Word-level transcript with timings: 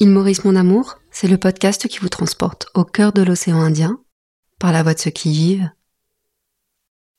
Il 0.00 0.10
Maurice 0.10 0.44
mon 0.44 0.54
amour, 0.54 0.98
c'est 1.10 1.26
le 1.26 1.38
podcast 1.38 1.88
qui 1.88 1.98
vous 1.98 2.08
transporte 2.08 2.68
au 2.74 2.84
cœur 2.84 3.12
de 3.12 3.22
l'océan 3.22 3.60
Indien, 3.60 3.98
par 4.60 4.70
la 4.70 4.84
voix 4.84 4.94
de 4.94 5.00
ceux 5.00 5.10
qui 5.10 5.30
y 5.30 5.34
vivent. 5.34 5.70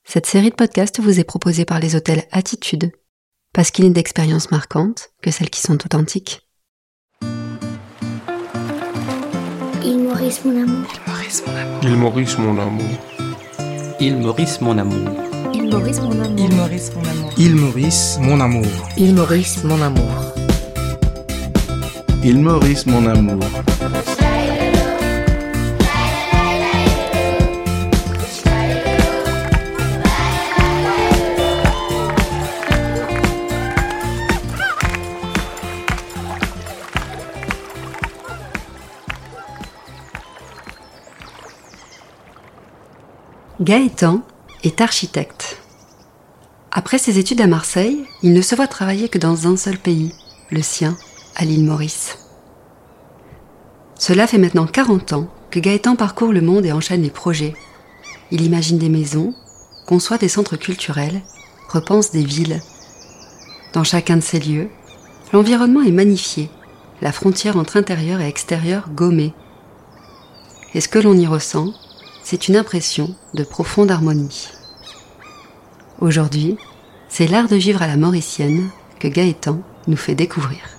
Cette 0.05 0.25
série 0.25 0.49
de 0.49 0.55
podcasts 0.55 1.01
vous 1.01 1.19
est 1.19 1.25
proposée 1.25 1.65
par 1.65 1.81
les 1.81 1.97
hôtels 1.97 2.23
Attitude, 2.31 2.93
parce 3.53 3.71
qu'il 3.71 3.83
est 3.83 3.89
d'expériences 3.89 4.49
marquantes 4.49 5.09
que 5.21 5.29
celles 5.29 5.49
qui 5.49 5.59
sont 5.59 5.85
authentiques. 5.85 6.47
Il 9.83 9.99
Maurice 9.99 10.45
mon 10.45 10.63
amour. 10.63 10.87
Il 11.83 11.97
Maurice 11.97 12.37
mon 12.37 12.57
amour. 12.57 12.83
Il 13.99 14.15
Maurice 14.17 14.61
mon 14.61 14.77
amour. 14.77 15.19
Il 15.53 15.67
Maurice 15.67 16.11
mon 16.11 16.19
amour. 16.21 16.37
Il 16.37 16.55
Maurice 16.55 16.91
mon 16.95 17.03
amour. 17.03 17.33
Il 17.37 17.55
Maurice 17.55 18.17
mon 18.21 18.39
amour. 18.39 18.65
Il 18.95 19.15
Maurice 19.15 19.63
mon 19.65 19.81
amour. 19.81 20.38
Il 22.21 22.39
Maurice 22.39 22.85
mon 22.85 23.05
amour. 23.07 23.39
Gaëtan 43.61 44.21
est 44.63 44.81
architecte. 44.81 45.57
Après 46.71 46.97
ses 46.97 47.17
études 47.17 47.41
à 47.41 47.47
Marseille, 47.47 48.05
il 48.23 48.33
ne 48.33 48.41
se 48.41 48.55
voit 48.55 48.67
travailler 48.67 49.09
que 49.09 49.17
dans 49.17 49.47
un 49.47 49.57
seul 49.57 49.77
pays, 49.77 50.13
le 50.49 50.61
sien, 50.61 50.97
à 51.35 51.45
l'île 51.45 51.65
Maurice. 51.65 52.17
Cela 53.97 54.27
fait 54.27 54.37
maintenant 54.37 54.65
40 54.65 55.13
ans 55.13 55.27
que 55.51 55.59
Gaëtan 55.59 55.95
parcourt 55.95 56.31
le 56.31 56.41
monde 56.41 56.65
et 56.65 56.71
enchaîne 56.71 57.01
les 57.01 57.09
projets. 57.09 57.55
Il 58.31 58.41
imagine 58.41 58.77
des 58.77 58.89
maisons, 58.89 59.33
conçoit 59.87 60.17
des 60.17 60.29
centres 60.29 60.55
culturels, 60.55 61.21
repense 61.67 62.11
des 62.11 62.23
villes. 62.23 62.61
Dans 63.73 63.83
chacun 63.83 64.17
de 64.17 64.21
ces 64.21 64.39
lieux, 64.39 64.69
l'environnement 65.33 65.81
est 65.81 65.91
magnifié, 65.91 66.49
la 67.01 67.11
frontière 67.11 67.57
entre 67.57 67.77
intérieur 67.77 68.21
et 68.21 68.27
extérieur 68.27 68.89
gommée. 68.89 69.33
Et 70.73 70.81
ce 70.81 70.87
que 70.87 70.99
l'on 70.99 71.17
y 71.17 71.27
ressent, 71.27 71.73
c'est 72.23 72.47
une 72.47 72.55
impression 72.55 73.15
de 73.33 73.43
profonde 73.43 73.91
harmonie. 73.91 74.49
Aujourd'hui, 75.99 76.57
c'est 77.09 77.27
l'art 77.27 77.47
de 77.47 77.55
vivre 77.55 77.81
à 77.81 77.87
la 77.87 77.97
mauricienne 77.97 78.69
que 78.99 79.07
Gaëtan 79.07 79.59
nous 79.87 79.97
fait 79.97 80.15
découvrir. 80.15 80.78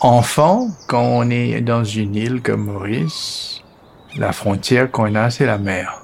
Enfant, 0.00 0.68
quand 0.86 1.02
on 1.02 1.28
est 1.28 1.60
dans 1.60 1.82
une 1.82 2.14
île 2.14 2.40
comme 2.40 2.66
Maurice, 2.66 3.64
la 4.16 4.30
frontière 4.30 4.92
qu'on 4.92 5.16
a, 5.16 5.28
c'est 5.30 5.44
la 5.44 5.58
mer. 5.58 6.02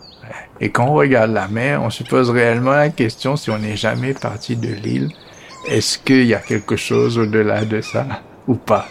Et 0.61 0.71
quand 0.71 0.87
on 0.87 0.95
regarde 0.95 1.31
la 1.31 1.47
mer, 1.47 1.81
on 1.81 1.91
se 1.91 2.03
pose 2.03 2.29
réellement 2.31 2.73
la 2.73 2.89
question 2.89 3.37
si 3.37 3.51
on 3.51 3.59
n'est 3.59 3.77
jamais 3.77 4.13
parti 4.13 4.57
de 4.57 4.67
l'île, 4.67 5.11
est-ce 5.69 5.99
qu'il 5.99 6.25
y 6.25 6.35
a 6.35 6.41
quelque 6.41 6.75
chose 6.75 7.19
au-delà 7.19 7.65
de 7.65 7.81
ça 7.81 8.05
ou 8.49 8.57
pas? 8.57 8.89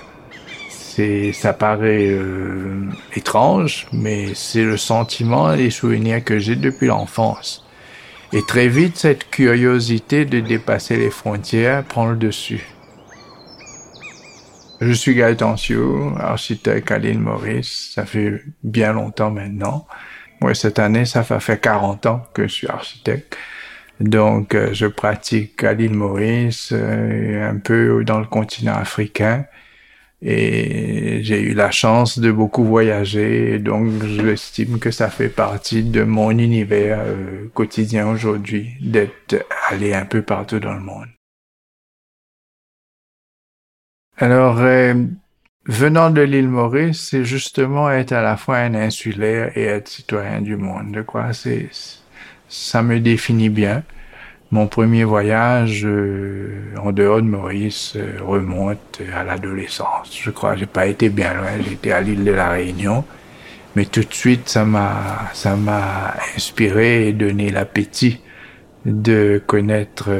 C'est, 0.69 1.33
ça 1.33 1.51
paraît 1.51 2.07
euh, 2.07 2.85
étrange, 3.13 3.87
mais 3.91 4.33
c'est 4.35 4.63
le 4.63 4.77
sentiment 4.77 5.51
et 5.51 5.57
les 5.57 5.69
souvenirs 5.69 6.23
que 6.23 6.39
j'ai 6.39 6.55
depuis 6.55 6.87
l'enfance. 6.87 7.65
Et 8.31 8.41
très 8.41 8.69
vite, 8.69 8.95
cette 8.95 9.29
curiosité 9.29 10.23
de 10.23 10.39
dépasser 10.39 10.95
les 10.95 11.09
frontières 11.09 11.83
prend 11.83 12.05
le 12.05 12.15
dessus. 12.15 12.65
Je 14.85 14.91
suis 14.91 15.15
Gaëtan 15.15 15.55
Sio, 15.55 16.13
architecte 16.17 16.91
à 16.91 16.97
l'île 16.97 17.19
Maurice. 17.19 17.91
Ça 17.95 18.05
fait 18.05 18.41
bien 18.63 18.91
longtemps 18.91 19.31
maintenant. 19.31 19.87
Moi, 20.41 20.53
cette 20.55 20.77
année, 20.77 21.05
ça 21.05 21.23
faire 21.23 21.61
40 21.61 22.05
ans 22.05 22.23
que 22.33 22.43
je 22.47 22.53
suis 22.53 22.67
architecte. 22.67 23.37
Donc, 24.01 24.55
euh, 24.55 24.73
je 24.73 24.87
pratique 24.87 25.63
à 25.63 25.71
l'île 25.71 25.93
Maurice, 25.93 26.71
euh, 26.73 27.49
un 27.49 27.59
peu 27.59 28.03
dans 28.03 28.19
le 28.19 28.25
continent 28.25 28.73
africain. 28.73 29.45
Et 30.21 31.19
j'ai 31.23 31.41
eu 31.41 31.53
la 31.53 31.71
chance 31.71 32.19
de 32.19 32.31
beaucoup 32.31 32.65
voyager. 32.65 33.59
Donc, 33.59 34.03
j'estime 34.03 34.79
que 34.79 34.91
ça 34.91 35.09
fait 35.09 35.29
partie 35.29 35.83
de 35.83 36.03
mon 36.03 36.31
univers 36.31 36.99
euh, 37.01 37.49
quotidien 37.53 38.09
aujourd'hui, 38.09 38.73
d'être 38.81 39.45
allé 39.69 39.93
un 39.93 40.05
peu 40.05 40.23
partout 40.23 40.59
dans 40.59 40.73
le 40.73 40.81
monde. 40.81 41.07
Alors, 44.23 44.59
euh, 44.61 44.93
venant 45.65 46.09
de 46.09 46.21
l'île 46.21 46.47
Maurice, 46.47 47.09
c'est 47.09 47.25
justement 47.25 47.91
être 47.91 48.13
à 48.13 48.21
la 48.21 48.37
fois 48.37 48.55
un 48.55 48.73
insulaire 48.73 49.51
et 49.57 49.65
être 49.65 49.89
citoyen 49.89 50.39
du 50.39 50.55
monde. 50.55 51.03
Quoi, 51.05 51.33
c'est, 51.33 51.67
ça 52.47 52.81
me 52.83 53.01
définit 53.01 53.49
bien. 53.49 53.83
Mon 54.49 54.67
premier 54.67 55.03
voyage 55.03 55.81
euh, 55.83 56.73
en 56.81 56.93
dehors 56.93 57.17
de 57.17 57.27
Maurice 57.27 57.97
euh, 57.97 58.13
remonte 58.21 59.01
à 59.13 59.25
l'adolescence. 59.25 60.17
Je 60.17 60.29
crois, 60.29 60.55
j'ai 60.55 60.67
pas 60.67 60.85
été 60.85 61.09
bien 61.09 61.33
loin. 61.33 61.61
J'étais 61.61 61.91
à 61.91 61.99
l'île 61.99 62.23
de 62.23 62.31
la 62.31 62.47
Réunion, 62.47 63.03
mais 63.75 63.83
tout 63.83 64.05
de 64.05 64.13
suite, 64.13 64.47
ça 64.47 64.63
m'a, 64.63 65.31
ça 65.33 65.57
m'a 65.57 66.15
inspiré 66.37 67.09
et 67.09 67.11
donné 67.11 67.49
l'appétit 67.49 68.21
de 68.85 69.43
connaître 69.45 70.11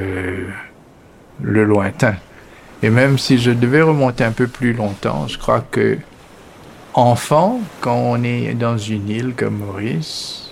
le 1.41 1.63
lointain. 1.63 2.15
Et 2.83 2.89
même 2.89 3.17
si 3.17 3.37
je 3.37 3.51
devais 3.51 3.81
remonter 3.81 4.25
un 4.25 4.33
peu 4.33 4.47
plus 4.47 4.73
longtemps, 4.73 5.25
je 5.29 5.37
crois 5.37 5.63
que 5.71 5.97
enfant, 6.93 7.61
quand 7.79 7.95
on 7.95 8.21
est 8.23 8.53
dans 8.55 8.77
une 8.77 9.07
île 9.07 9.33
comme 9.37 9.59
Maurice, 9.59 10.51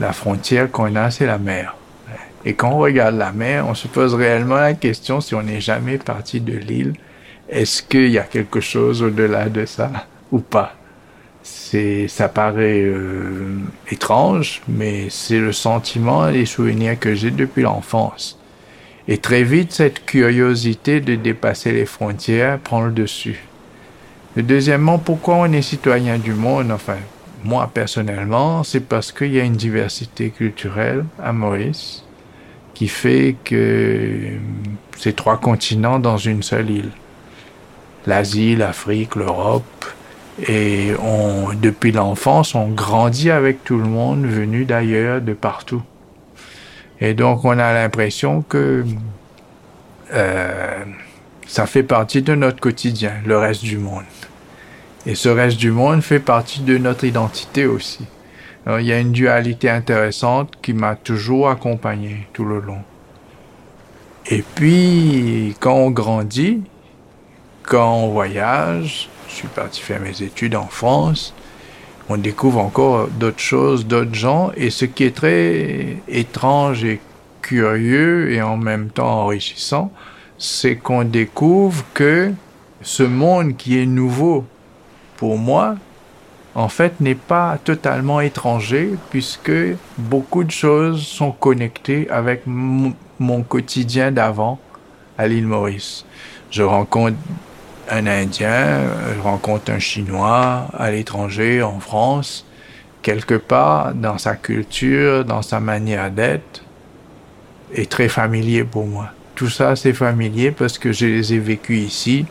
la 0.00 0.12
frontière 0.12 0.68
qu'on 0.68 0.96
a, 0.96 1.12
c'est 1.12 1.26
la 1.26 1.38
mer. 1.38 1.76
Et 2.44 2.54
quand 2.54 2.72
on 2.72 2.78
regarde 2.78 3.14
la 3.14 3.30
mer, 3.30 3.68
on 3.68 3.74
se 3.74 3.86
pose 3.86 4.14
réellement 4.14 4.56
la 4.56 4.74
question 4.74 5.20
si 5.20 5.36
on 5.36 5.42
n'est 5.44 5.60
jamais 5.60 5.98
parti 5.98 6.40
de 6.40 6.54
l'île, 6.54 6.94
est-ce 7.48 7.84
qu'il 7.84 8.10
y 8.10 8.18
a 8.18 8.24
quelque 8.24 8.60
chose 8.60 9.00
au-delà 9.00 9.48
de 9.48 9.64
ça 9.64 9.92
ou 10.32 10.40
pas? 10.40 10.74
C'est, 11.44 12.08
ça 12.08 12.28
paraît 12.28 12.82
euh, 12.82 13.58
étrange, 13.88 14.60
mais 14.66 15.06
c'est 15.08 15.38
le 15.38 15.52
sentiment 15.52 16.28
et 16.28 16.32
les 16.32 16.46
souvenirs 16.46 16.98
que 16.98 17.14
j'ai 17.14 17.30
depuis 17.30 17.62
l'enfance. 17.62 18.39
Et 19.08 19.18
très 19.18 19.42
vite, 19.42 19.72
cette 19.72 20.04
curiosité 20.04 21.00
de 21.00 21.14
dépasser 21.14 21.72
les 21.72 21.86
frontières 21.86 22.58
prend 22.58 22.82
le 22.82 22.92
dessus. 22.92 23.42
Et 24.36 24.42
deuxièmement, 24.42 24.98
pourquoi 24.98 25.36
on 25.36 25.52
est 25.52 25.62
citoyen 25.62 26.18
du 26.18 26.32
monde? 26.32 26.70
Enfin, 26.70 26.98
moi 27.42 27.70
personnellement, 27.72 28.62
c'est 28.62 28.86
parce 28.86 29.10
qu'il 29.10 29.32
y 29.32 29.40
a 29.40 29.44
une 29.44 29.56
diversité 29.56 30.30
culturelle 30.30 31.04
à 31.22 31.32
Maurice 31.32 32.04
qui 32.74 32.86
fait 32.88 33.36
que 33.44 34.38
c'est 34.96 35.16
trois 35.16 35.38
continents 35.38 35.98
dans 35.98 36.16
une 36.16 36.42
seule 36.42 36.70
île. 36.70 36.90
L'Asie, 38.06 38.56
l'Afrique, 38.56 39.16
l'Europe. 39.16 39.64
Et 40.48 40.92
depuis 41.60 41.92
l'enfance, 41.92 42.54
on 42.54 42.68
grandit 42.68 43.30
avec 43.30 43.62
tout 43.64 43.76
le 43.76 43.84
monde 43.84 44.24
venu 44.24 44.64
d'ailleurs, 44.64 45.20
de 45.20 45.34
partout. 45.34 45.82
Et 47.00 47.14
donc, 47.14 47.44
on 47.44 47.58
a 47.58 47.72
l'impression 47.72 48.42
que 48.42 48.84
euh, 50.12 50.84
ça 51.46 51.66
fait 51.66 51.82
partie 51.82 52.22
de 52.22 52.34
notre 52.34 52.60
quotidien, 52.60 53.12
le 53.24 53.38
reste 53.38 53.62
du 53.62 53.78
monde. 53.78 54.04
Et 55.06 55.14
ce 55.14 55.28
reste 55.28 55.56
du 55.56 55.70
monde 55.70 56.02
fait 56.02 56.20
partie 56.20 56.60
de 56.60 56.76
notre 56.76 57.04
identité 57.04 57.66
aussi. 57.66 58.06
Il 58.66 58.84
y 58.84 58.92
a 58.92 58.98
une 58.98 59.12
dualité 59.12 59.70
intéressante 59.70 60.52
qui 60.60 60.74
m'a 60.74 60.94
toujours 60.94 61.48
accompagné 61.48 62.28
tout 62.34 62.44
le 62.44 62.60
long. 62.60 62.82
Et 64.26 64.42
puis, 64.42 65.56
quand 65.60 65.74
on 65.74 65.90
grandit, 65.90 66.62
quand 67.62 67.94
on 67.94 68.08
voyage, 68.08 69.08
je 69.28 69.34
suis 69.34 69.48
parti 69.48 69.80
faire 69.80 70.00
mes 70.00 70.22
études 70.22 70.54
en 70.54 70.66
France, 70.66 71.34
on 72.10 72.16
découvre 72.16 72.58
encore 72.58 73.06
d'autres 73.06 73.38
choses, 73.38 73.86
d'autres 73.86 74.14
gens, 74.14 74.50
et 74.56 74.70
ce 74.70 74.84
qui 74.84 75.04
est 75.04 75.14
très 75.14 75.96
étrange 76.08 76.84
et 76.84 77.00
curieux 77.40 78.32
et 78.32 78.42
en 78.42 78.56
même 78.56 78.90
temps 78.90 79.22
enrichissant, 79.22 79.92
c'est 80.36 80.74
qu'on 80.74 81.04
découvre 81.04 81.84
que 81.94 82.32
ce 82.82 83.04
monde 83.04 83.56
qui 83.56 83.78
est 83.78 83.86
nouveau 83.86 84.44
pour 85.18 85.38
moi, 85.38 85.76
en 86.56 86.68
fait, 86.68 87.00
n'est 87.00 87.14
pas 87.14 87.58
totalement 87.62 88.20
étranger 88.20 88.96
puisque 89.10 89.52
beaucoup 89.96 90.42
de 90.42 90.50
choses 90.50 91.06
sont 91.06 91.30
connectées 91.30 92.10
avec 92.10 92.42
mon 92.46 93.42
quotidien 93.42 94.10
d'avant 94.10 94.58
à 95.16 95.28
l'île 95.28 95.46
Maurice. 95.46 96.04
Je 96.50 96.64
rencontre 96.64 97.16
un 97.90 98.06
Indien, 98.06 98.82
je 99.16 99.20
rencontre 99.20 99.70
un 99.72 99.78
Chinois 99.78 100.68
à 100.78 100.90
l'étranger, 100.90 101.62
en 101.62 101.80
France, 101.80 102.46
quelque 103.02 103.34
part 103.34 103.94
dans 103.94 104.18
sa 104.18 104.36
culture, 104.36 105.24
dans 105.24 105.42
sa 105.42 105.60
manière 105.60 106.10
d'être, 106.10 106.64
est 107.74 107.90
très 107.90 108.08
familier 108.08 108.64
pour 108.64 108.86
moi. 108.86 109.10
Tout 109.34 109.48
ça, 109.48 109.76
c'est 109.76 109.92
familier 109.94 110.50
parce 110.50 110.78
que 110.78 110.92
je 110.92 111.06
les 111.06 111.34
ai 111.34 111.38
vécus 111.38 111.80
ici 111.86 112.26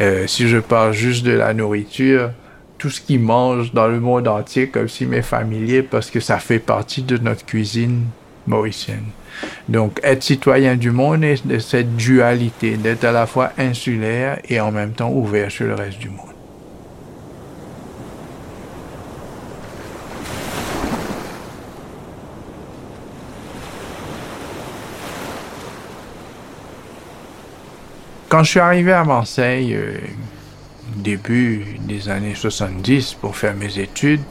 Euh, 0.00 0.26
si 0.26 0.48
je 0.48 0.58
parle 0.58 0.92
juste 0.92 1.24
de 1.24 1.32
la 1.32 1.52
nourriture, 1.54 2.30
tout 2.78 2.90
ce 2.90 3.00
qu'ils 3.00 3.20
mangent 3.20 3.72
dans 3.72 3.88
le 3.88 4.00
monde 4.00 4.26
entier 4.26 4.68
comme 4.68 4.88
si 4.88 5.06
m'est 5.06 5.22
familier 5.22 5.82
parce 5.82 6.10
que 6.10 6.18
ça 6.20 6.38
fait 6.38 6.58
partie 6.58 7.02
de 7.02 7.18
notre 7.18 7.44
cuisine 7.44 8.06
mauricienne. 8.46 9.04
Donc, 9.68 10.00
être 10.02 10.22
citoyen 10.22 10.76
du 10.76 10.90
monde 10.90 11.24
est 11.24 11.60
cette 11.60 11.96
dualité, 11.96 12.76
d'être 12.76 13.04
à 13.04 13.12
la 13.12 13.26
fois 13.26 13.52
insulaire 13.58 14.38
et 14.48 14.60
en 14.60 14.72
même 14.72 14.92
temps 14.92 15.10
ouvert 15.10 15.50
sur 15.50 15.66
le 15.66 15.74
reste 15.74 15.98
du 15.98 16.08
monde. 16.08 16.32
Quand 28.32 28.44
je 28.44 28.50
suis 28.52 28.60
arrivé 28.60 28.92
à 28.92 29.04
Marseille, 29.04 29.74
euh, 29.74 29.98
début 30.96 31.66
des 31.80 32.08
années 32.08 32.34
70 32.34 33.12
pour 33.20 33.36
faire 33.36 33.54
mes 33.54 33.78
études, 33.78 34.22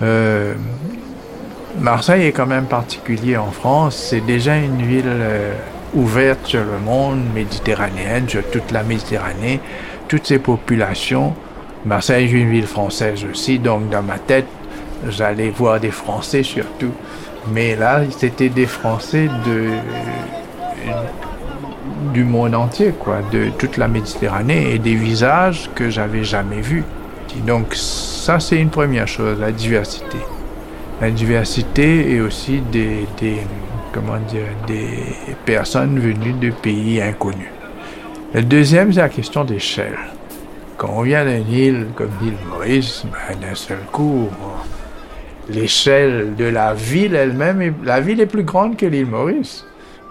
euh, 0.00 0.54
Marseille 1.80 2.26
est 2.26 2.32
quand 2.32 2.46
même 2.46 2.64
particulier 2.66 3.36
en 3.36 3.50
France. 3.50 3.96
C'est 4.10 4.24
déjà 4.24 4.56
une 4.56 4.82
ville 4.82 5.04
euh, 5.06 5.52
ouverte 5.94 6.46
sur 6.46 6.60
le 6.60 6.78
monde, 6.84 7.20
méditerranéenne, 7.34 8.28
sur 8.28 8.42
toute 8.50 8.70
la 8.70 8.82
Méditerranée, 8.82 9.60
toutes 10.08 10.26
ces 10.26 10.38
populations. 10.38 11.34
Marseille 11.84 12.24
est 12.24 12.30
une 12.30 12.50
ville 12.50 12.66
française 12.66 13.24
aussi, 13.30 13.58
donc 13.58 13.90
dans 13.90 14.02
ma 14.02 14.18
tête, 14.18 14.46
j'allais 15.08 15.50
voir 15.50 15.78
des 15.78 15.90
Français 15.90 16.42
surtout. 16.42 16.92
Mais 17.52 17.76
là, 17.76 18.00
c'était 18.16 18.48
des 18.48 18.66
Français 18.66 19.28
de 19.46 19.70
du 22.12 22.24
monde 22.24 22.54
entier, 22.54 22.92
quoi, 22.98 23.18
de 23.32 23.50
toute 23.58 23.76
la 23.76 23.88
Méditerranée 23.88 24.74
et 24.74 24.78
des 24.78 24.94
visages 24.94 25.70
que 25.74 25.90
j'avais 25.90 26.24
jamais 26.24 26.60
vus. 26.60 26.84
Donc 27.46 27.74
ça, 27.74 28.40
c'est 28.40 28.56
une 28.56 28.70
première 28.70 29.06
chose, 29.06 29.38
la 29.38 29.52
diversité. 29.52 30.18
La 31.00 31.10
diversité 31.10 32.10
et 32.12 32.20
aussi 32.20 32.60
des, 32.72 33.06
des, 33.18 33.36
comment 33.92 34.18
dire, 34.18 34.46
des 34.66 34.88
personnes 35.44 35.98
venues 35.98 36.32
de 36.32 36.50
pays 36.50 37.02
inconnus. 37.02 37.50
Le 38.32 38.42
deuxième, 38.42 38.92
c'est 38.92 39.00
la 39.00 39.08
question 39.08 39.44
d'échelle. 39.44 39.98
Quand 40.76 40.90
on 40.94 41.02
vient 41.02 41.24
d'une 41.24 41.52
île 41.52 41.86
comme 41.94 42.10
l'île 42.20 42.34
Maurice, 42.48 43.04
ben, 43.04 43.38
d'un 43.40 43.54
seul 43.54 43.78
coup, 43.92 44.28
l'échelle 45.48 46.34
de 46.34 46.44
la 46.44 46.74
ville 46.74 47.14
elle-même, 47.14 47.74
la 47.84 48.00
ville 48.00 48.20
est 48.20 48.26
plus 48.26 48.42
grande 48.42 48.76
que 48.76 48.86
l'île 48.86 49.06
Maurice. 49.06 49.64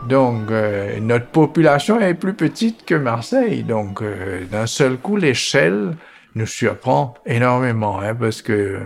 Donc, 0.08 0.52
euh, 0.52 1.00
notre 1.00 1.28
population 1.28 2.00
est 2.00 2.14
plus 2.14 2.34
petite 2.34 2.86
que 2.86 2.96
Marseille. 2.96 3.64
Donc, 3.64 4.02
euh, 4.02 4.44
d'un 4.52 4.68
seul 4.68 4.98
coup, 4.98 5.18
l'échelle 5.18 5.96
nous 6.36 6.46
surprend 6.46 7.16
énormément, 7.26 8.00
hein, 8.02 8.14
parce 8.14 8.42
que 8.42 8.80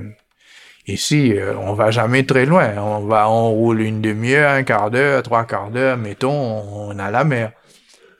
ici, 0.88 1.34
euh, 1.36 1.56
on 1.58 1.74
va 1.74 1.92
jamais 1.92 2.26
très 2.26 2.46
loin. 2.46 2.76
On 2.78 3.06
va, 3.06 3.30
on 3.30 3.52
roule 3.52 3.81
une 3.81 4.02
demi-heure, 4.02 4.52
un 4.52 4.64
quart 4.64 4.92
d'heure, 4.92 5.24
trois 5.24 5.46
quarts 5.46 5.72
d'heure, 5.72 5.98
mettons, 5.98 6.31
on 6.31 6.98
a 7.00 7.12
la 7.12 7.24
mer. 7.24 7.52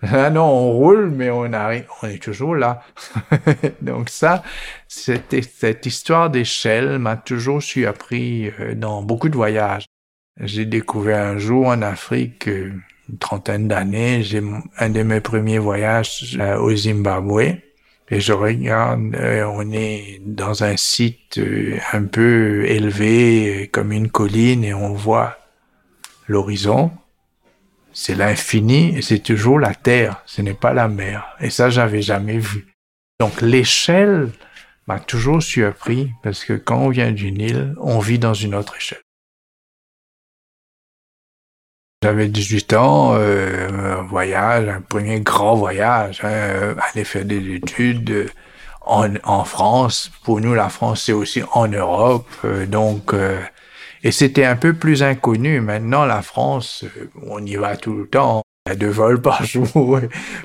Ah 0.02 0.30
non, 0.30 0.46
on 0.46 0.72
roule, 0.72 1.10
mais 1.10 1.30
on 1.30 1.52
arrive, 1.52 1.84
on 2.02 2.08
est 2.08 2.24
toujours 2.24 2.56
là. 2.56 2.82
Donc 3.82 4.08
ça, 4.08 4.44
cette, 4.88 5.36
cette 5.44 5.86
histoire 5.86 6.30
d'échelle 6.30 7.00
m'a 7.00 7.18
toujours 7.18 7.62
surpris 7.62 8.50
dans 8.78 9.02
beaucoup 9.02 9.28
de 9.28 9.36
voyages. 9.36 9.88
J'ai 10.40 10.66
découvert 10.66 11.26
un 11.26 11.38
jour 11.38 11.68
en 11.68 11.82
Afrique, 11.82 12.48
euh, 12.48 12.72
une 13.10 13.18
trentaine 13.18 13.68
d'années, 13.68 14.24
j'ai 14.24 14.42
un 14.78 14.90
de 14.90 15.04
mes 15.04 15.20
premiers 15.20 15.60
voyages 15.60 16.38
euh, 16.40 16.58
au 16.58 16.74
Zimbabwe. 16.74 17.58
Et 18.12 18.20
je 18.20 18.34
regarde, 18.34 19.14
euh, 19.16 19.46
on 19.46 19.72
est 19.72 20.22
dans 20.26 20.64
un 20.64 20.78
site 20.78 21.40
un 21.94 22.06
peu 22.06 22.66
élevé, 22.66 23.70
comme 23.72 23.92
une 23.92 24.10
colline, 24.10 24.64
et 24.64 24.74
on 24.74 24.94
voit 24.94 25.38
l'horizon. 26.28 26.92
C'est 27.92 28.16
l'infini 28.16 28.98
et 28.98 29.02
c'est 29.02 29.20
toujours 29.20 29.60
la 29.60 29.76
terre, 29.76 30.22
ce 30.26 30.42
n'est 30.42 30.54
pas 30.54 30.74
la 30.74 30.88
mer. 30.88 31.36
Et 31.42 31.50
ça, 31.50 31.70
j'avais 31.70 32.02
jamais 32.02 32.38
vu. 32.38 32.68
Donc 33.20 33.42
l'échelle 33.42 34.30
m'a 34.88 35.00
toujours 35.00 35.44
surpris 35.44 36.12
parce 36.24 36.46
que 36.46 36.54
quand 36.54 36.80
on 36.80 36.90
vient 36.90 37.12
d'une 37.12 37.42
île, 37.42 37.76
on 37.80 38.00
vit 38.00 38.20
dans 38.20 38.34
une 38.34 38.56
autre 38.56 38.76
échelle. 38.78 39.02
J'avais 42.02 42.30
18 42.30 42.74
ans, 42.76 43.16
euh, 43.16 43.98
un 44.00 44.04
voyage, 44.04 44.70
un 44.70 44.80
premier 44.80 45.20
grand 45.20 45.56
voyage, 45.56 46.22
hein, 46.24 46.30
euh, 46.30 46.76
aller 46.94 47.04
faire 47.04 47.26
des 47.26 47.56
études 47.56 48.10
euh, 48.12 48.30
en, 48.86 49.16
en, 49.26 49.44
France. 49.44 50.10
Pour 50.24 50.40
nous, 50.40 50.54
la 50.54 50.70
France, 50.70 51.04
c'est 51.04 51.12
aussi 51.12 51.42
en 51.52 51.68
Europe. 51.68 52.30
Euh, 52.46 52.66
donc, 52.66 53.14
et 54.02 54.12
c'était 54.12 54.46
un 54.46 54.56
peu 54.56 54.74
plus 54.74 55.04
inconnu. 55.04 55.60
Maintenant, 55.60 56.06
la 56.06 56.22
France, 56.22 56.86
on 57.22 57.46
y 57.46 57.58
va 57.58 57.76
tout 57.76 57.94
le 57.94 58.08
temps. 58.08 58.44
Il 58.66 58.70
y 58.70 58.72
a 58.74 58.76
deux 58.78 58.88
vols 58.88 59.22
par 59.22 59.44
jour, 59.44 60.00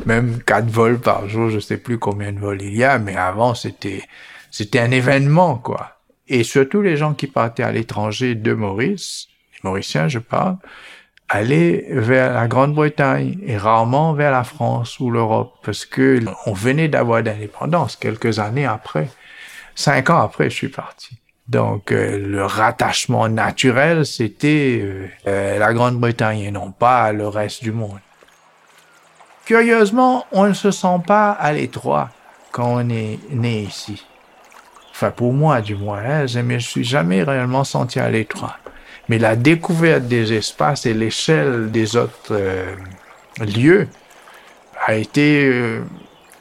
même 0.06 0.42
quatre 0.42 0.68
vols 0.68 0.98
par 0.98 1.28
jour. 1.28 1.50
Je 1.50 1.60
sais 1.60 1.76
plus 1.76 2.00
combien 2.00 2.32
de 2.32 2.40
vols 2.40 2.62
il 2.62 2.74
y 2.76 2.82
a, 2.82 2.98
mais 2.98 3.14
avant, 3.14 3.54
c'était 3.54 4.02
c'était 4.50 4.80
un 4.80 4.90
événement, 4.90 5.54
quoi. 5.58 6.00
Et 6.26 6.42
surtout 6.42 6.82
les 6.82 6.96
gens 6.96 7.14
qui 7.14 7.28
partaient 7.28 7.62
à 7.62 7.70
l'étranger 7.70 8.34
de 8.34 8.54
Maurice, 8.54 9.28
les 9.52 9.68
Mauriciens, 9.68 10.08
je 10.08 10.18
parle 10.18 10.56
aller 11.29 11.87
vers 11.88 12.35
la 12.35 12.47
Grande-Bretagne 12.47 13.38
et 13.44 13.56
rarement 13.56 14.12
vers 14.12 14.31
la 14.31 14.44
France 14.44 15.00
ou 15.00 15.11
l'Europe 15.11 15.55
parce 15.62 15.85
que 15.85 16.21
on 16.47 16.53
venait 16.53 16.88
d'avoir 16.88 17.23
l'indépendance 17.23 17.97
quelques 17.97 18.38
années 18.38 18.67
après. 18.67 19.09
Cinq 19.75 20.11
ans 20.11 20.21
après, 20.21 20.50
je 20.50 20.55
suis 20.55 20.69
parti. 20.69 21.19
Donc 21.49 21.93
euh, 21.93 22.19
le 22.19 22.44
rattachement 22.44 23.29
naturel, 23.29 24.06
c'était 24.06 24.81
euh, 24.82 25.09
euh, 25.26 25.59
la 25.59 25.75
Grande-Bretagne 25.75 26.41
et 26.41 26.50
non 26.50 26.71
pas 26.71 27.12
le 27.12 27.29
reste 27.29 27.62
du 27.62 27.73
monde. 27.73 27.99
Curieusement, 29.44 30.26
on 30.32 30.47
ne 30.47 30.55
se 30.55 30.71
sent 30.71 31.03
pas 31.06 31.32
à 31.32 31.53
l'étroit 31.53 32.09
quand 32.50 32.67
on 32.67 32.88
est 32.88 33.19
né 33.31 33.61
ici. 33.62 34.06
Enfin 34.91 35.11
pour 35.11 35.32
moi 35.32 35.61
du 35.61 35.75
moins, 35.75 35.99
hein, 35.99 36.26
je 36.26 36.38
me 36.38 36.59
suis 36.59 36.85
jamais 36.85 37.23
réellement 37.23 37.65
senti 37.65 37.99
à 37.99 38.09
l'étroit. 38.09 38.56
Mais 39.08 39.18
la 39.18 39.36
découverte 39.36 40.04
des 40.04 40.32
espaces 40.32 40.87
et 40.87 40.94
l'échelle 40.94 41.70
des 41.70 41.96
autres 41.96 42.32
euh, 42.32 42.75
lieux 43.40 43.88
a 44.87 44.94
été 44.94 45.44
euh, 45.44 45.82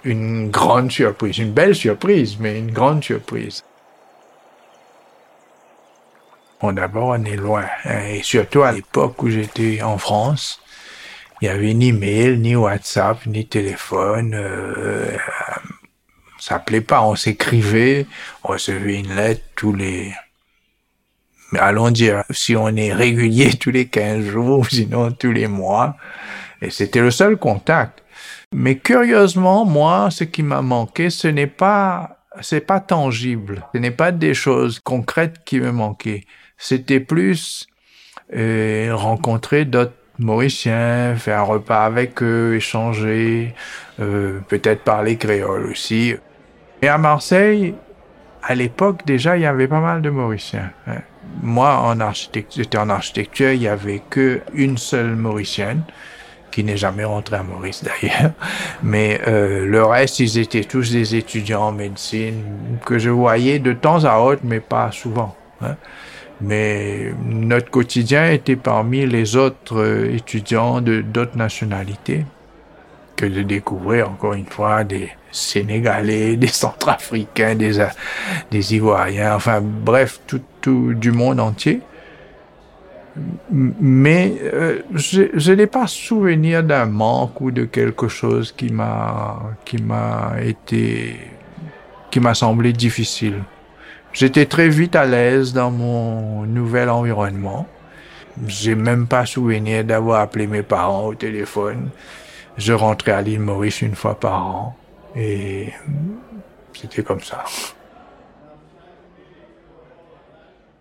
une 0.04 0.50
grande 0.50 0.92
surprise, 0.92 1.38
une 1.38 1.52
belle 1.52 1.76
surprise, 1.76 2.38
mais 2.40 2.58
une 2.58 2.72
grande 2.72 3.04
surprise. 3.04 3.64
Bon, 6.62 6.72
d'abord, 6.72 7.10
on 7.10 7.24
est 7.26 7.36
loin. 7.36 7.66
Hein, 7.84 8.00
et 8.08 8.24
surtout 8.24 8.64
à 8.64 8.72
l'époque 8.72 9.22
où 9.22 9.30
j'étais 9.30 9.82
en 9.82 9.98
France, 9.98 10.62
il 11.42 11.50
n'y 11.50 11.50
avait 11.50 11.74
ni 11.74 11.92
mail, 11.92 12.40
ni 12.40 12.56
WhatsApp, 12.56 13.26
ni 13.26 13.46
téléphone. 13.46 14.34
Euh, 14.34 15.18
ça 16.40 16.60
plaît 16.60 16.80
pas. 16.80 17.02
On 17.02 17.16
s'écrivait, 17.16 18.06
on 18.44 18.50
recevait 18.50 19.00
une 19.00 19.14
lettre 19.14 19.44
tous 19.56 19.74
les 19.74 20.14
allons 21.60 21.92
dire, 21.92 22.24
si 22.30 22.56
on 22.56 22.70
est 22.76 22.94
régulier 22.94 23.54
tous 23.60 23.72
les 23.72 23.86
15 23.86 24.26
jours, 24.26 24.68
sinon 24.70 25.12
tous 25.12 25.32
les 25.32 25.48
mois. 25.48 25.96
Et 26.62 26.70
c'était 26.70 27.02
le 27.02 27.12
seul 27.12 27.38
contact. 27.38 28.04
Mais 28.54 28.78
curieusement, 28.78 29.66
moi, 29.66 30.10
ce 30.12 30.24
qui 30.24 30.44
m'a 30.44 30.62
manqué, 30.62 31.10
ce 31.10 31.28
n'est 31.28 31.48
pas, 31.48 32.20
c'est 32.42 32.62
pas 32.62 32.80
tangible. 32.80 33.66
Ce 33.74 33.80
n'est 33.80 33.92
pas 33.92 34.12
des 34.12 34.34
choses 34.34 34.80
concrètes 34.80 35.44
qui 35.44 35.60
me 35.60 35.72
manquaient. 35.72 36.24
C'était 36.58 37.00
plus 37.00 37.68
euh, 38.36 38.92
rencontrer 38.94 39.66
d'autres 39.66 39.94
Mauriciens, 40.20 41.16
faire 41.16 41.40
un 41.40 41.44
repas 41.44 41.86
avec 41.86 42.22
eux, 42.22 42.56
échanger, 42.56 43.56
euh, 44.00 44.40
peut-être 44.48 44.84
parler 44.84 45.18
créole 45.18 45.66
aussi. 45.66 46.14
Et 46.84 46.88
à 46.88 47.00
Marseille, 47.00 47.74
à 48.44 48.54
l'époque 48.54 49.06
déjà, 49.08 49.38
il 49.38 49.42
y 49.42 49.46
avait 49.48 49.68
pas 49.68 49.80
mal 49.80 50.04
de 50.04 50.12
Mauriciens. 50.12 50.72
Hein 50.86 51.02
moi, 51.42 51.80
en 51.80 52.00
architecture, 52.00 52.64
j'étais 52.64 52.78
en 52.78 52.90
architecture, 52.90 53.52
il 53.52 53.62
y 53.62 53.68
avait 53.68 54.02
que 54.10 54.42
une 54.54 54.78
seule 54.78 55.16
Mauricienne, 55.16 55.84
qui 56.52 56.64
n'est 56.64 56.78
jamais 56.78 57.04
rentrée 57.04 57.38
à 57.38 57.44
Maurice 57.44 57.84
d'ailleurs. 58.02 58.32
Mais 58.84 59.20
euh, 59.28 59.66
le 59.66 59.84
reste, 59.84 60.20
ils 60.20 60.38
étaient 60.38 60.64
tous 60.64 60.92
des 60.92 61.16
étudiants 61.16 61.64
en 61.64 61.72
médecine 61.72 62.44
que 62.86 63.00
je 63.00 63.10
voyais 63.10 63.60
de 63.60 63.74
temps 63.74 64.06
à 64.06 64.20
autre, 64.20 64.42
mais 64.44 64.60
pas 64.60 64.92
souvent. 64.92 65.36
Hein. 65.62 65.76
Mais 66.42 67.14
notre 67.26 67.70
quotidien 67.72 68.32
était 68.32 68.56
parmi 68.56 69.06
les 69.06 69.36
autres 69.36 69.80
euh, 69.80 70.14
étudiants 70.14 70.82
de 70.82 71.02
d'autres 71.02 71.38
nationalités 71.38 72.26
que 73.16 73.26
de 73.26 73.42
découvrir 73.44 74.10
encore 74.10 74.34
une 74.34 74.46
fois 74.46 74.84
des 74.84 75.10
Sénégalais, 75.32 76.36
des 76.38 76.48
Centrafricains, 76.48 77.56
des, 77.56 77.80
euh, 77.80 77.88
des 78.52 78.76
Ivoiriens, 78.76 79.36
enfin 79.36 79.62
bref, 79.62 80.20
tout, 80.28 80.42
tout 80.62 80.94
du 80.94 81.12
monde 81.12 81.40
entier. 81.40 81.82
Mais 83.52 84.34
euh, 84.42 84.82
je, 84.96 85.52
n'ai 85.52 85.68
pas 85.68 85.86
souvenir 85.86 86.64
d'un 86.64 86.86
manque 86.88 87.40
ou 87.42 87.52
de 87.52 87.66
quelque 87.66 88.08
chose 88.08 88.52
qui 88.52 88.72
m'a 88.74 89.40
qui 89.66 89.78
m'a 89.78 90.34
été 90.42 91.20
qui 92.10 92.20
m'a 92.20 92.34
semblé 92.34 92.74
difficile. 92.74 93.44
J'étais 94.14 94.48
très 94.48 94.68
vite 94.68 94.96
à 94.96 95.06
l'aise 95.06 95.54
dans 95.54 95.70
mon 95.70 96.44
nouvel 96.46 96.90
environnement. 96.90 97.68
J'ai 98.48 98.74
même 98.74 99.06
pas 99.06 99.28
souvenir 99.28 99.84
d'avoir 99.84 100.22
appelé 100.22 100.48
mes 100.48 100.64
parents 100.64 101.06
au 101.06 101.14
téléphone. 101.14 101.90
Je 102.58 102.74
rentrais 102.74 103.12
à 103.12 103.22
l'île 103.22 103.40
Maurice 103.40 103.82
une 103.82 103.96
fois 103.96 104.20
par 104.20 104.46
an 104.46 104.78
et 105.16 105.74
c'était 106.74 107.04
comme 107.04 107.22
ça. 107.22 107.44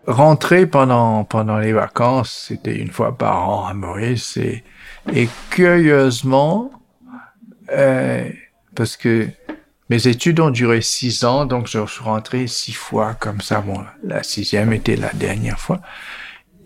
Rentrer 0.06 0.66
pendant 0.66 1.24
pendant 1.24 1.58
les 1.58 1.72
vacances, 1.72 2.46
c'était 2.48 2.76
une 2.76 2.90
fois 2.90 3.16
par 3.16 3.48
an 3.48 3.66
à 3.66 3.74
Maurice 3.74 4.36
et, 4.36 4.64
et 5.14 5.28
curieusement, 5.50 6.70
euh, 7.70 8.28
parce 8.74 8.96
que 8.96 9.28
mes 9.88 10.08
études 10.08 10.40
ont 10.40 10.50
duré 10.50 10.80
six 10.80 11.24
ans, 11.24 11.46
donc 11.46 11.68
je 11.68 11.86
suis 11.86 12.02
rentré 12.02 12.46
six 12.48 12.72
fois 12.72 13.14
comme 13.14 13.40
ça. 13.40 13.60
Bon, 13.60 13.84
la 14.02 14.22
sixième 14.22 14.72
était 14.72 14.96
la 14.96 15.12
dernière 15.12 15.60
fois. 15.60 15.80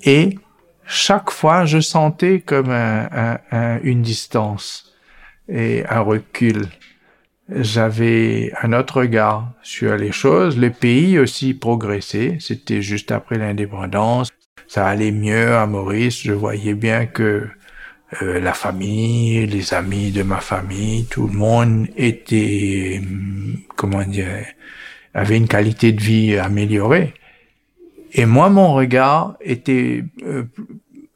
Et 0.02 0.38
chaque 0.86 1.30
fois, 1.30 1.64
je 1.64 1.80
sentais 1.80 2.40
comme 2.40 2.70
un, 2.70 3.38
un, 3.50 3.80
une 3.82 4.02
distance 4.02 4.85
et 5.48 5.84
un 5.88 6.00
recul. 6.00 6.66
J'avais 7.48 8.52
un 8.62 8.72
autre 8.72 9.00
regard 9.00 9.52
sur 9.62 9.96
les 9.96 10.12
choses. 10.12 10.58
Le 10.58 10.70
pays 10.70 11.18
aussi 11.18 11.54
progressait. 11.54 12.38
C'était 12.40 12.82
juste 12.82 13.12
après 13.12 13.38
l'indépendance. 13.38 14.30
Ça 14.66 14.86
allait 14.86 15.12
mieux 15.12 15.54
à 15.54 15.66
Maurice. 15.66 16.22
Je 16.22 16.32
voyais 16.32 16.74
bien 16.74 17.06
que 17.06 17.46
euh, 18.22 18.40
la 18.40 18.52
famille, 18.52 19.46
les 19.46 19.74
amis 19.74 20.10
de 20.10 20.22
ma 20.22 20.38
famille, 20.38 21.06
tout 21.06 21.26
le 21.28 21.34
monde 21.34 21.88
était, 21.96 23.00
comment 23.76 24.04
dire, 24.04 24.44
avait 25.14 25.36
une 25.36 25.48
qualité 25.48 25.92
de 25.92 26.02
vie 26.02 26.36
améliorée. 26.36 27.14
Et 28.12 28.26
moi, 28.26 28.48
mon 28.48 28.74
regard 28.74 29.36
était 29.40 30.04
euh, 30.22 30.44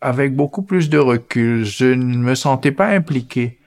avec 0.00 0.34
beaucoup 0.34 0.62
plus 0.62 0.90
de 0.90 0.98
recul. 0.98 1.64
Je 1.64 1.86
ne 1.86 2.18
me 2.18 2.34
sentais 2.34 2.72
pas 2.72 2.88
impliqué. 2.88 3.59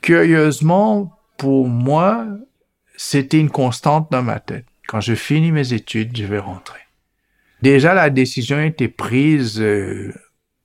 Curieusement, 0.00 1.18
pour 1.36 1.68
moi, 1.68 2.26
c'était 2.96 3.38
une 3.38 3.50
constante 3.50 4.10
dans 4.10 4.22
ma 4.22 4.40
tête. 4.40 4.66
Quand 4.86 5.00
je 5.00 5.14
finis 5.14 5.52
mes 5.52 5.72
études, 5.72 6.16
je 6.16 6.24
vais 6.24 6.38
rentrer. 6.38 6.80
Déjà, 7.62 7.94
la 7.94 8.10
décision 8.10 8.60
était 8.60 8.88
prise 8.88 9.60
euh, 9.60 10.12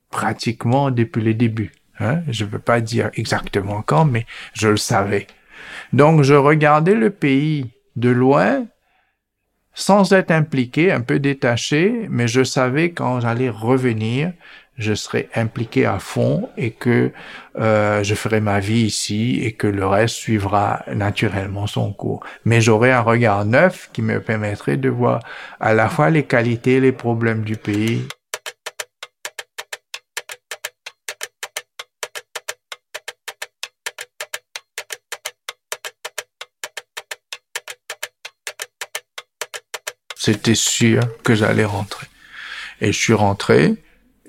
pratiquement 0.10 0.92
depuis 0.92 1.22
le 1.22 1.34
début. 1.34 1.72
Hein? 2.00 2.22
Je 2.30 2.46
ne 2.46 2.50
peux 2.50 2.60
pas 2.60 2.82
dire 2.82 3.10
exactement 3.14 3.82
quand, 3.82 4.06
mais 4.06 4.26
je 4.54 4.68
le 4.68 4.78
savais. 4.78 5.28
Donc, 5.94 6.24
je 6.24 6.34
regardais 6.34 6.96
le 6.96 7.10
pays 7.10 7.72
de 7.96 8.10
loin, 8.10 8.66
sans 9.74 10.12
être 10.14 10.32
impliqué, 10.32 10.92
un 10.92 11.02
peu 11.02 11.20
détaché, 11.20 12.08
mais 12.10 12.28
je 12.28 12.44
savais 12.44 12.92
quand 12.92 13.22
j'allais 13.22 13.50
revenir, 13.50 14.34
je 14.80 14.94
serais 14.94 15.28
impliqué 15.36 15.86
à 15.86 16.00
fond 16.00 16.50
et 16.58 16.72
que 16.72 17.12
euh, 17.58 18.02
je 18.02 18.16
ferai 18.16 18.40
ma 18.40 18.62
vie 18.62 18.84
ici 18.84 19.42
et 19.44 19.52
que 19.52 19.68
le 19.68 19.86
reste 19.86 20.16
suivra 20.16 20.84
naturellement 20.88 21.68
son 21.68 21.92
cours. 21.92 22.24
Mais 22.46 22.62
j'aurai 22.62 22.92
un 22.92 23.02
regard 23.02 23.46
neuf 23.46 23.90
qui 23.92 24.02
me 24.02 24.22
permettrait 24.22 24.78
de 24.78 24.90
voir 24.90 25.20
à 25.60 25.74
la 25.74 25.90
fois 25.90 26.10
les 26.10 26.24
qualités 26.24 26.76
et 26.76 26.80
les 26.80 26.94
problèmes 26.94 27.44
du 27.44 27.58
pays. 27.58 28.08
C'était 40.16 40.56
sûr 40.56 41.02
que 41.24 41.36
j'allais 41.36 41.66
rentrer. 41.66 42.08
Et 42.82 42.94
je 42.94 42.98
suis 42.98 43.14
rentré. 43.14 43.76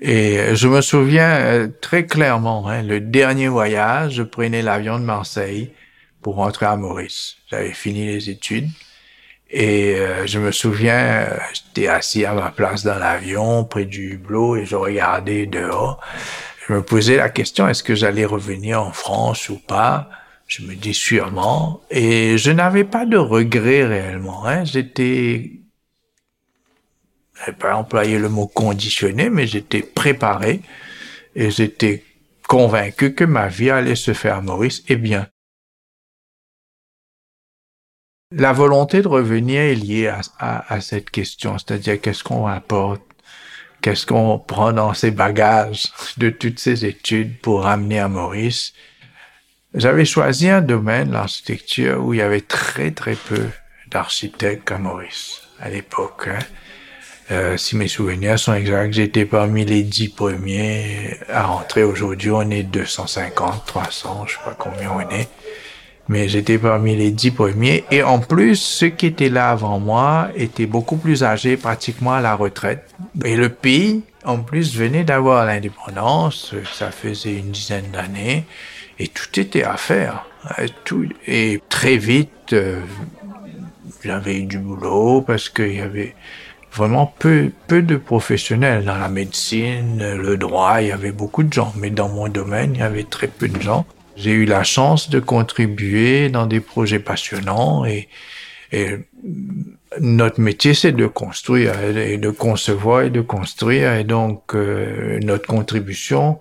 Et 0.00 0.54
je 0.54 0.66
me 0.66 0.80
souviens 0.80 1.30
euh, 1.30 1.68
très 1.80 2.06
clairement, 2.06 2.66
hein, 2.68 2.82
le 2.82 3.00
dernier 3.00 3.48
voyage, 3.48 4.14
je 4.14 4.22
prenais 4.22 4.62
l'avion 4.62 4.98
de 4.98 5.04
Marseille 5.04 5.72
pour 6.22 6.36
rentrer 6.36 6.66
à 6.66 6.76
Maurice. 6.76 7.36
J'avais 7.50 7.72
fini 7.72 8.06
les 8.06 8.30
études. 8.30 8.68
Et 9.50 9.96
euh, 9.96 10.26
je 10.26 10.38
me 10.38 10.52
souviens, 10.52 11.26
euh, 11.28 11.36
j'étais 11.52 11.88
assis 11.88 12.24
à 12.24 12.32
ma 12.32 12.50
place 12.50 12.84
dans 12.84 12.98
l'avion, 12.98 13.64
près 13.64 13.84
du 13.84 14.14
hublot, 14.14 14.56
et 14.56 14.64
je 14.64 14.76
regardais 14.76 15.46
dehors. 15.46 16.00
Je 16.66 16.74
me 16.74 16.82
posais 16.82 17.16
la 17.16 17.28
question, 17.28 17.68
est-ce 17.68 17.82
que 17.82 17.94
j'allais 17.94 18.24
revenir 18.24 18.80
en 18.80 18.92
France 18.92 19.48
ou 19.48 19.58
pas? 19.58 20.08
Je 20.46 20.62
me 20.62 20.74
dis 20.74 20.94
sûrement. 20.94 21.82
Et 21.90 22.38
je 22.38 22.50
n'avais 22.50 22.84
pas 22.84 23.06
de 23.06 23.16
regrets 23.16 23.84
réellement. 23.84 24.46
Hein. 24.46 24.64
J'étais 24.64 25.59
n'avais 27.40 27.52
pas 27.52 27.74
employé 27.74 28.18
le 28.18 28.28
mot 28.28 28.46
conditionné, 28.46 29.30
mais 29.30 29.46
j'étais 29.46 29.82
préparé 29.82 30.60
et 31.34 31.50
j'étais 31.50 32.04
convaincu 32.48 33.14
que 33.14 33.24
ma 33.24 33.48
vie 33.48 33.70
allait 33.70 33.94
se 33.94 34.12
faire 34.12 34.36
à 34.36 34.40
Maurice 34.40 34.82
et 34.88 34.96
bien. 34.96 35.28
La 38.32 38.52
volonté 38.52 39.02
de 39.02 39.08
revenir 39.08 39.60
est 39.60 39.74
liée 39.74 40.06
à, 40.06 40.72
à 40.72 40.80
cette 40.80 41.10
question, 41.10 41.58
c'est-à-dire 41.58 42.00
qu'est-ce 42.00 42.22
qu'on 42.22 42.46
apporte, 42.46 43.02
qu'est-ce 43.80 44.06
qu'on 44.06 44.38
prend 44.38 44.72
dans 44.72 44.94
ses 44.94 45.10
bagages 45.10 45.86
de 46.16 46.30
toutes 46.30 46.60
ces 46.60 46.84
études 46.84 47.40
pour 47.40 47.62
ramener 47.62 47.98
à 47.98 48.08
Maurice. 48.08 48.72
J'avais 49.74 50.04
choisi 50.04 50.48
un 50.48 50.60
domaine, 50.60 51.12
l'architecture, 51.12 52.04
où 52.04 52.12
il 52.12 52.18
y 52.18 52.22
avait 52.22 52.40
très 52.40 52.90
très 52.90 53.14
peu 53.14 53.48
d'architectes 53.88 54.70
à 54.70 54.78
Maurice 54.78 55.42
à 55.60 55.70
l'époque. 55.70 56.28
Hein. 56.28 56.38
Euh, 57.30 57.56
si 57.56 57.76
mes 57.76 57.86
souvenirs 57.86 58.38
sont 58.38 58.54
exacts, 58.54 58.92
j'étais 58.92 59.24
parmi 59.24 59.64
les 59.64 59.82
dix 59.82 60.08
premiers 60.08 61.16
à 61.28 61.44
rentrer. 61.44 61.84
Aujourd'hui, 61.84 62.30
on 62.32 62.50
est 62.50 62.64
250, 62.64 63.66
300, 63.66 64.24
je 64.26 64.32
sais 64.32 64.38
pas 64.44 64.56
combien 64.58 64.90
on 64.90 65.00
est. 65.00 65.28
Mais 66.08 66.28
j'étais 66.28 66.58
parmi 66.58 66.96
les 66.96 67.12
dix 67.12 67.30
premiers. 67.30 67.84
Et 67.92 68.02
en 68.02 68.18
plus, 68.18 68.56
ceux 68.56 68.88
qui 68.88 69.06
étaient 69.06 69.28
là 69.28 69.50
avant 69.50 69.78
moi 69.78 70.30
étaient 70.34 70.66
beaucoup 70.66 70.96
plus 70.96 71.22
âgés, 71.22 71.56
pratiquement 71.56 72.14
à 72.14 72.20
la 72.20 72.34
retraite. 72.34 72.92
Et 73.24 73.36
le 73.36 73.48
pays, 73.48 74.02
en 74.24 74.38
plus, 74.38 74.74
venait 74.74 75.04
d'avoir 75.04 75.46
l'indépendance. 75.46 76.52
Ça 76.74 76.90
faisait 76.90 77.34
une 77.34 77.52
dizaine 77.52 77.92
d'années. 77.92 78.44
Et 78.98 79.06
tout 79.06 79.38
était 79.38 79.62
à 79.62 79.76
faire. 79.76 80.26
Tout, 80.84 81.06
et 81.28 81.62
très 81.68 81.96
vite, 81.96 82.54
euh, 82.54 82.80
j'avais 84.02 84.38
eu 84.38 84.44
du 84.44 84.58
boulot 84.58 85.22
parce 85.22 85.48
qu'il 85.48 85.74
y 85.74 85.80
avait 85.80 86.14
vraiment 86.72 87.12
peu, 87.18 87.50
peu 87.66 87.82
de 87.82 87.96
professionnels 87.96 88.84
dans 88.84 88.96
la 88.98 89.08
médecine, 89.08 90.14
le 90.14 90.36
droit, 90.36 90.80
il 90.80 90.88
y 90.88 90.92
avait 90.92 91.12
beaucoup 91.12 91.42
de 91.42 91.52
gens, 91.52 91.72
mais 91.76 91.90
dans 91.90 92.08
mon 92.08 92.28
domaine, 92.28 92.72
il 92.74 92.80
y 92.80 92.82
avait 92.82 93.04
très 93.04 93.26
peu 93.26 93.48
de 93.48 93.60
gens. 93.60 93.86
J'ai 94.16 94.32
eu 94.32 94.44
la 94.44 94.64
chance 94.64 95.10
de 95.10 95.18
contribuer 95.18 96.28
dans 96.28 96.46
des 96.46 96.60
projets 96.60 96.98
passionnants 96.98 97.84
et, 97.84 98.08
et 98.72 98.98
notre 99.98 100.40
métier, 100.40 100.74
c'est 100.74 100.92
de 100.92 101.06
construire 101.06 101.72
et 101.82 102.16
de 102.16 102.30
concevoir 102.30 103.02
et 103.02 103.10
de 103.10 103.20
construire. 103.20 103.94
Et 103.94 104.04
donc, 104.04 104.54
euh, 104.54 105.18
notre 105.22 105.46
contribution 105.46 106.38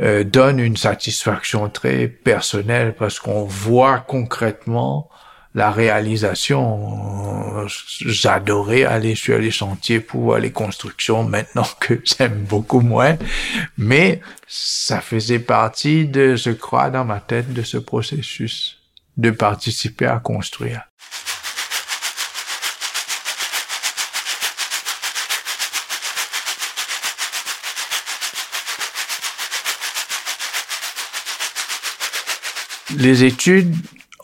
euh, 0.00 0.24
donne 0.24 0.58
une 0.58 0.76
satisfaction 0.76 1.68
très 1.70 2.08
personnelle 2.08 2.94
parce 2.98 3.18
qu'on 3.18 3.44
voit 3.44 3.98
concrètement 4.00 5.08
la 5.54 5.72
réalisation, 5.72 7.66
j'adorais 7.66 8.84
aller 8.84 9.16
sur 9.16 9.38
les 9.38 9.50
chantiers 9.50 9.98
pour 9.98 10.20
voir 10.22 10.38
les 10.38 10.52
constructions 10.52 11.24
maintenant 11.24 11.66
que 11.80 12.00
j'aime 12.04 12.44
beaucoup 12.44 12.80
moins, 12.80 13.16
mais 13.76 14.20
ça 14.46 15.00
faisait 15.00 15.40
partie 15.40 16.06
de, 16.06 16.36
je 16.36 16.50
crois, 16.50 16.90
dans 16.90 17.04
ma 17.04 17.20
tête 17.20 17.52
de 17.52 17.62
ce 17.62 17.78
processus 17.78 18.78
de 19.16 19.30
participer 19.30 20.06
à 20.06 20.18
construire. 20.18 20.82
Les 32.96 33.22
études 33.24 33.74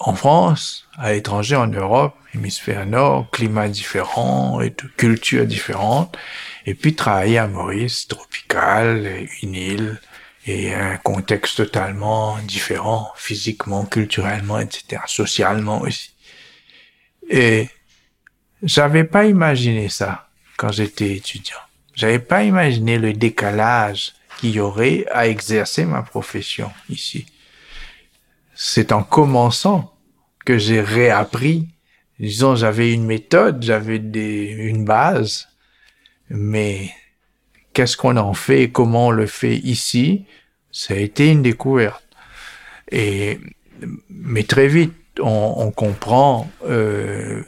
en 0.07 0.15
France, 0.15 0.87
à 0.97 1.13
l'étranger, 1.13 1.57
en 1.57 1.67
Europe, 1.67 2.15
hémisphère 2.33 2.87
nord, 2.87 3.29
climat 3.33 3.69
différent 3.69 4.61
et 4.61 4.73
culture 4.97 5.47
différente. 5.47 6.17
Et 6.65 6.75
puis 6.75 6.95
travailler 6.95 7.39
à 7.39 7.49
Maurice, 7.49 8.07
tropical, 8.07 9.27
une 9.43 9.55
île 9.57 10.01
et 10.47 10.73
un 10.73 10.97
contexte 10.97 11.57
totalement 11.57 12.39
différent, 12.39 13.11
physiquement, 13.17 13.85
culturellement, 13.85 14.61
etc., 14.61 15.03
socialement 15.07 15.81
aussi. 15.81 16.13
Et 17.29 17.69
j'avais 18.63 19.05
pas 19.05 19.25
imaginé 19.25 19.89
ça 19.89 20.29
quand 20.57 20.71
j'étais 20.71 21.17
étudiant. 21.17 21.57
J'avais 21.95 22.21
pas 22.21 22.45
imaginé 22.45 22.99
le 22.99 23.13
décalage 23.13 24.13
qu'il 24.39 24.51
y 24.51 24.61
aurait 24.61 25.05
à 25.11 25.27
exercer 25.27 25.85
ma 25.85 26.03
profession 26.03 26.71
ici. 26.89 27.27
C'est 28.55 28.93
en 28.93 29.03
commençant 29.03 29.96
que 30.47 30.57
j'ai 30.57 30.81
réappris. 30.81 31.69
Disons, 32.19 32.57
j'avais 32.57 32.95
une 32.95 33.05
méthode, 33.05 33.63
j'avais 33.63 33.97
une 33.97 34.85
base, 34.87 35.49
mais 36.31 36.91
qu'est-ce 37.75 37.99
qu'on 37.99 38.17
en 38.17 38.33
fait, 38.33 38.71
comment 38.71 39.09
on 39.09 39.11
le 39.11 39.27
fait 39.27 39.57
ici, 39.57 40.25
ça 40.73 40.95
a 40.95 40.97
été 40.97 41.31
une 41.31 41.43
découverte. 41.43 42.03
Et 42.91 43.39
mais 44.09 44.45
très 44.45 44.69
vite, 44.69 44.95
on, 45.21 45.55
on 45.59 45.71
comprend 45.71 46.51
euh, 46.65 47.43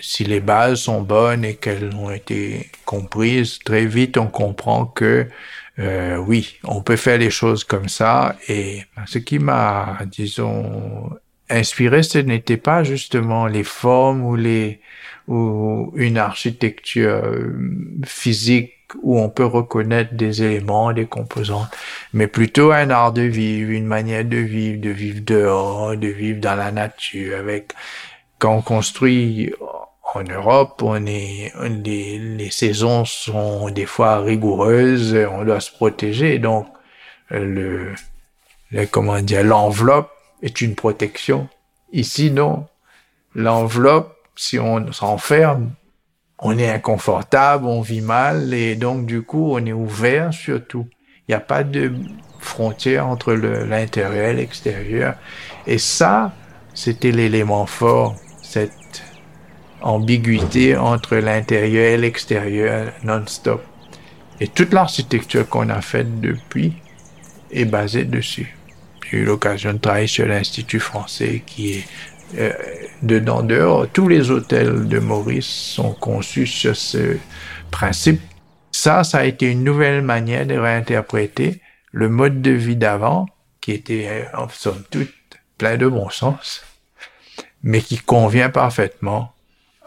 si 0.00 0.24
les 0.24 0.40
bases 0.40 0.80
sont 0.80 1.02
bonnes 1.02 1.44
et 1.44 1.54
qu'elles 1.54 1.94
ont 1.94 2.10
été 2.10 2.70
comprises. 2.84 3.60
Très 3.60 3.86
vite, 3.86 4.16
on 4.16 4.26
comprend 4.26 4.86
que 4.86 5.28
euh, 5.78 6.16
oui, 6.16 6.56
on 6.64 6.82
peut 6.82 6.96
faire 6.96 7.18
les 7.18 7.30
choses 7.30 7.64
comme 7.64 7.88
ça. 7.88 8.36
Et 8.48 8.82
ce 9.06 9.18
qui 9.18 9.38
m'a, 9.38 9.98
disons, 10.06 11.10
inspiré, 11.52 12.02
ce 12.02 12.18
n'était 12.18 12.56
pas 12.56 12.84
justement 12.84 13.46
les 13.46 13.64
formes 13.64 14.24
ou 14.24 14.36
les 14.36 14.80
ou 15.28 15.92
une 15.94 16.18
architecture 16.18 17.22
euh, 17.24 17.52
physique 18.04 18.74
où 19.02 19.18
on 19.18 19.30
peut 19.30 19.46
reconnaître 19.46 20.14
des 20.14 20.42
éléments, 20.42 20.92
des 20.92 21.06
composantes, 21.06 21.70
mais 22.12 22.26
plutôt 22.26 22.72
un 22.72 22.90
art 22.90 23.12
de 23.12 23.22
vivre, 23.22 23.70
une 23.70 23.86
manière 23.86 24.24
de 24.24 24.36
vivre, 24.36 24.80
de 24.80 24.90
vivre 24.90 25.20
dehors, 25.24 25.96
de 25.96 26.08
vivre 26.08 26.40
dans 26.40 26.56
la 26.56 26.72
nature. 26.72 27.38
Avec 27.38 27.72
quand 28.38 28.56
on 28.56 28.62
construit 28.62 29.54
en 30.14 30.24
Europe, 30.24 30.82
on 30.82 31.06
est 31.06 31.52
les, 31.84 32.18
les 32.18 32.50
saisons 32.50 33.04
sont 33.04 33.70
des 33.70 33.86
fois 33.86 34.20
rigoureuses, 34.20 35.16
on 35.30 35.44
doit 35.44 35.60
se 35.60 35.70
protéger, 35.70 36.38
donc 36.38 36.66
le, 37.30 37.92
le 38.72 38.86
comment 38.86 39.20
dire 39.20 39.44
l'enveloppe 39.44 40.11
est 40.42 40.60
une 40.60 40.74
protection. 40.74 41.48
Ici 41.92 42.30
non, 42.30 42.66
l'enveloppe 43.34 44.16
si 44.36 44.58
on 44.58 44.92
s'enferme, 44.92 45.70
on 46.38 46.58
est 46.58 46.70
inconfortable, 46.70 47.66
on 47.66 47.80
vit 47.80 48.00
mal 48.00 48.52
et 48.54 48.74
donc 48.74 49.06
du 49.06 49.22
coup 49.22 49.52
on 49.54 49.64
est 49.64 49.72
ouvert 49.72 50.32
surtout. 50.32 50.86
Il 51.28 51.32
n'y 51.32 51.34
a 51.34 51.40
pas 51.40 51.62
de 51.62 51.92
frontière 52.40 53.06
entre 53.06 53.32
l'intérieur 53.32 54.30
et 54.30 54.34
l'extérieur. 54.34 55.14
Et 55.66 55.78
ça, 55.78 56.32
c'était 56.74 57.12
l'élément 57.12 57.66
fort, 57.66 58.16
cette 58.42 59.04
ambiguïté 59.82 60.76
entre 60.76 61.16
l'intérieur 61.16 61.84
et 61.84 61.96
l'extérieur 61.96 62.92
non-stop. 63.04 63.64
Et 64.40 64.48
toute 64.48 64.72
l'architecture 64.72 65.48
qu'on 65.48 65.68
a 65.68 65.80
faite 65.80 66.20
depuis 66.20 66.72
est 67.52 67.64
basée 67.64 68.04
dessus. 68.04 68.56
J'ai 69.12 69.18
eu 69.18 69.24
l'occasion 69.24 69.74
de 69.74 69.78
travailler 69.78 70.06
sur 70.06 70.26
l'Institut 70.26 70.80
français 70.80 71.42
qui 71.44 71.74
est 71.74 71.84
euh, 72.38 72.52
dedans 73.02 73.42
dehors. 73.42 73.86
Tous 73.92 74.08
les 74.08 74.30
hôtels 74.30 74.88
de 74.88 74.98
Maurice 74.98 75.44
sont 75.44 75.92
conçus 75.92 76.46
sur 76.46 76.74
ce 76.74 77.18
principe. 77.70 78.22
Ça, 78.70 79.04
ça 79.04 79.18
a 79.18 79.24
été 79.24 79.50
une 79.50 79.64
nouvelle 79.64 80.00
manière 80.00 80.46
de 80.46 80.54
réinterpréter 80.54 81.60
le 81.90 82.08
mode 82.08 82.40
de 82.40 82.52
vie 82.52 82.76
d'avant, 82.76 83.26
qui 83.60 83.72
était 83.72 84.08
euh, 84.08 84.24
en 84.34 84.48
somme 84.48 84.82
toute 84.90 85.12
plein 85.58 85.76
de 85.76 85.86
bon 85.86 86.08
sens, 86.08 86.64
mais 87.62 87.82
qui 87.82 87.98
convient 87.98 88.48
parfaitement 88.48 89.34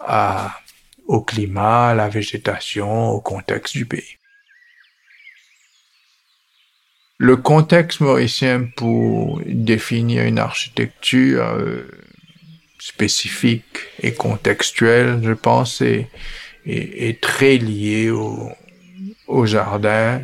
à, 0.02 0.56
au 1.08 1.22
climat, 1.22 1.90
à 1.90 1.96
la 1.96 2.10
végétation, 2.10 3.10
au 3.10 3.22
contexte 3.22 3.76
du 3.76 3.88
pays. 3.88 4.20
Le 7.18 7.38
contexte 7.38 8.02
mauricien 8.02 8.68
pour 8.76 9.40
définir 9.46 10.26
une 10.26 10.38
architecture 10.38 11.46
euh, 11.46 11.90
spécifique 12.78 13.78
et 14.02 14.14
contextuel, 14.14 15.22
je 15.24 15.32
pense, 15.32 15.82
est, 15.82 16.10
très 17.22 17.56
lié 17.58 18.10
au, 18.10 19.46
jardin, 19.46 20.22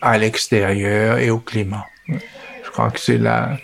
à 0.00 0.16
l'extérieur 0.16 1.18
et 1.18 1.28
au 1.28 1.40
climat. 1.40 1.86
Je 2.08 2.70
crois 2.70 2.90
que 2.90 2.98
c'est 2.98 3.18
la, 3.18 3.58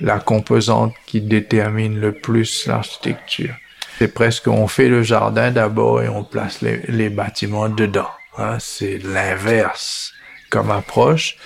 la 0.00 0.18
composante 0.18 0.94
qui 1.06 1.20
détermine 1.20 2.00
le 2.00 2.10
plus 2.10 2.66
l'architecture. 2.66 3.54
C'est 3.98 4.12
presque, 4.12 4.48
on 4.48 4.66
fait 4.66 4.88
le 4.88 5.04
jardin 5.04 5.52
d'abord 5.52 6.02
et 6.02 6.08
on 6.08 6.24
place 6.24 6.60
les, 6.60 6.78
les 6.88 7.08
bâtiments 7.08 7.68
dedans. 7.68 8.10
Hein. 8.36 8.58
C'est 8.58 8.98
l'inverse 8.98 10.15
comme 10.50 10.70
approche. 10.70 11.36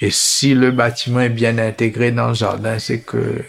Et 0.00 0.10
si 0.10 0.54
le 0.54 0.70
bâtiment 0.70 1.20
est 1.20 1.28
bien 1.28 1.58
intégré 1.58 2.10
dans 2.10 2.28
le 2.28 2.34
jardin, 2.34 2.78
c'est 2.78 3.00
que 3.00 3.44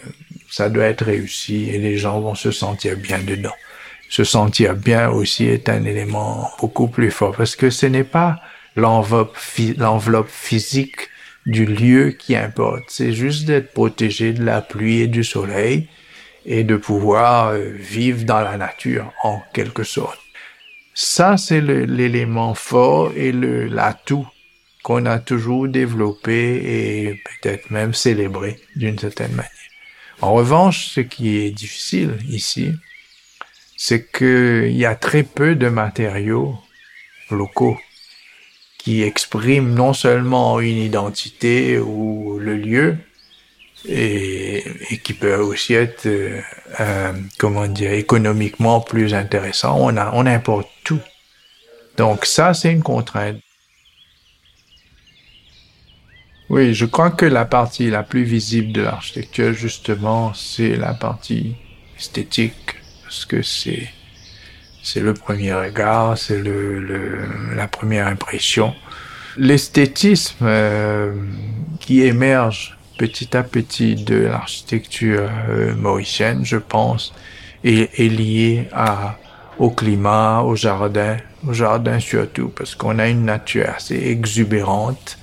ça 0.50 0.68
doit 0.68 0.84
être 0.84 1.04
réussi 1.04 1.70
et 1.70 1.78
les 1.78 1.96
gens 1.96 2.20
vont 2.20 2.34
se 2.34 2.50
sentir 2.50 2.96
bien 2.96 3.18
dedans. 3.18 3.54
Se 4.10 4.24
sentir 4.24 4.74
bien 4.74 5.08
aussi 5.08 5.46
est 5.46 5.70
un 5.70 5.84
élément 5.84 6.50
beaucoup 6.58 6.88
plus 6.88 7.10
fort 7.10 7.34
parce 7.34 7.56
que 7.56 7.70
ce 7.70 7.86
n'est 7.86 8.04
pas 8.04 8.38
l'enveloppe, 8.76 9.38
l'enveloppe 9.78 10.28
physique 10.28 11.08
du 11.46 11.64
lieu 11.64 12.10
qui 12.10 12.36
importe. 12.36 12.82
C'est 12.88 13.12
juste 13.12 13.46
d'être 13.46 13.72
protégé 13.72 14.34
de 14.34 14.44
la 14.44 14.60
pluie 14.60 15.00
et 15.00 15.06
du 15.06 15.24
soleil 15.24 15.88
et 16.44 16.64
de 16.64 16.76
pouvoir 16.76 17.48
euh, 17.48 17.70
vivre 17.74 18.24
dans 18.24 18.40
la 18.40 18.56
nature 18.56 19.10
en 19.22 19.40
quelque 19.54 19.84
sorte. 19.84 20.18
Ça, 20.94 21.38
c'est 21.38 21.60
l'élément 21.62 22.54
fort 22.54 23.12
et 23.16 23.32
l'atout 23.32 24.26
qu'on 24.82 25.06
a 25.06 25.18
toujours 25.18 25.68
développé 25.68 26.32
et 26.34 27.22
peut-être 27.24 27.70
même 27.70 27.94
célébré 27.94 28.58
d'une 28.76 28.98
certaine 28.98 29.32
manière. 29.32 29.50
En 30.20 30.34
revanche, 30.34 30.88
ce 30.88 31.00
qui 31.00 31.36
est 31.36 31.50
difficile 31.50 32.18
ici, 32.28 32.72
c'est 33.76 34.10
qu'il 34.10 34.76
y 34.76 34.86
a 34.86 34.94
très 34.94 35.22
peu 35.22 35.54
de 35.54 35.68
matériaux 35.68 36.56
locaux 37.30 37.78
qui 38.78 39.02
expriment 39.02 39.74
non 39.74 39.92
seulement 39.92 40.60
une 40.60 40.78
identité 40.78 41.78
ou 41.78 42.38
le 42.40 42.56
lieu, 42.56 42.96
et, 43.88 44.64
qui 45.02 45.12
peut 45.12 45.34
aussi 45.36 45.74
être, 45.74 46.06
euh, 46.06 46.40
euh, 46.80 47.12
comment 47.38 47.66
dire, 47.66 47.92
économiquement 47.92 48.80
plus 48.80 49.14
intéressant. 49.14 49.76
On, 49.80 49.96
on 49.96 50.26
importe 50.26 50.68
tout. 50.84 51.00
Donc 51.96 52.24
ça, 52.24 52.54
c'est 52.54 52.72
une 52.72 52.82
contrainte. 52.82 53.38
Oui, 56.52 56.74
je 56.74 56.84
crois 56.84 57.10
que 57.10 57.24
la 57.24 57.46
partie 57.46 57.88
la 57.88 58.02
plus 58.02 58.24
visible 58.24 58.72
de 58.72 58.82
l'architecture, 58.82 59.54
justement, 59.54 60.34
c'est 60.34 60.76
la 60.76 60.92
partie 60.92 61.56
esthétique, 61.98 62.76
parce 63.04 63.24
que 63.24 63.40
c'est 63.40 63.88
c'est 64.82 65.00
le 65.00 65.14
premier 65.14 65.54
regard, 65.54 66.18
c'est 66.18 66.36
le, 66.36 66.78
le, 66.78 67.20
la 67.56 67.68
première 67.68 68.06
impression. 68.06 68.74
L'esthétisme 69.38 70.44
euh, 70.44 71.14
qui 71.80 72.02
émerge 72.02 72.76
petit 72.98 73.34
à 73.34 73.44
petit 73.44 73.94
de 73.94 74.16
l'architecture 74.16 75.30
euh, 75.48 75.74
mauricienne, 75.74 76.44
je 76.44 76.58
pense, 76.58 77.14
est, 77.64 77.98
est 77.98 78.08
lié 78.10 78.68
à, 78.74 79.16
au 79.58 79.70
climat, 79.70 80.42
au 80.42 80.54
jardin, 80.54 81.16
au 81.48 81.54
jardin 81.54 81.98
surtout, 81.98 82.48
parce 82.48 82.74
qu'on 82.74 82.98
a 82.98 83.08
une 83.08 83.24
nature 83.24 83.70
assez 83.74 83.96
exubérante 83.96 85.16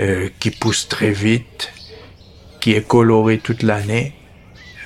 euh, 0.00 0.28
qui 0.40 0.50
pousse 0.50 0.88
très 0.88 1.12
vite, 1.12 1.72
qui 2.60 2.72
est 2.72 2.86
coloré 2.86 3.38
toute 3.38 3.62
l'année, 3.62 4.12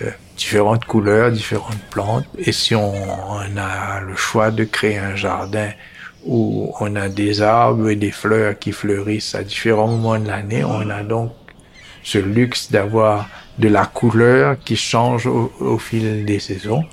euh, 0.03 0.11
différentes 0.37 0.85
couleurs, 0.85 1.33
différentes 1.33 1.83
plantes. 1.91 2.27
Et 2.39 2.53
si 2.53 2.75
on, 2.75 2.93
on, 2.93 3.57
a 3.57 4.01
le 4.01 4.17
choix 4.17 4.51
de 4.51 4.65
créer 4.65 4.99
un 4.99 5.17
jardin 5.17 5.71
où 6.27 6.75
on 6.81 6.95
a 6.95 7.09
des 7.09 7.41
arbres 7.41 7.89
et 7.89 7.97
des 7.97 8.11
fleurs 8.11 8.59
qui 8.59 8.73
fleurissent 8.73 9.35
à 9.35 9.43
différents 9.43 9.89
moments 9.89 10.19
de 10.19 10.29
l'année, 10.29 10.63
on 10.63 10.91
a 10.91 11.03
donc 11.03 11.33
ce 12.03 12.19
luxe 12.19 12.71
d'avoir 12.71 13.31
de 13.59 13.69
la 13.69 13.87
couleur 13.87 14.59
qui 14.63 14.77
change 14.77 15.27
au, 15.27 15.51
au 15.59 15.79
fil 15.79 16.27
des 16.27 16.39
saisons. 16.39 16.85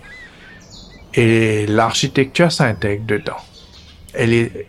Et 1.14 1.66
l'architecture 1.68 2.52
s'intègre 2.52 3.06
dedans. 3.06 3.44
Elle 4.14 4.34
est 4.34 4.68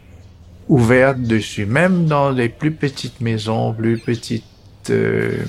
ouverte 0.69 1.21
dessus, 1.21 1.67
même 1.67 2.07
dans 2.07 2.31
les 2.31 2.49
plus 2.49 2.73
petites 2.73 3.21
maisons, 3.21 3.73
plus 3.73 3.99
petites 3.99 4.45
euh, 4.91 5.45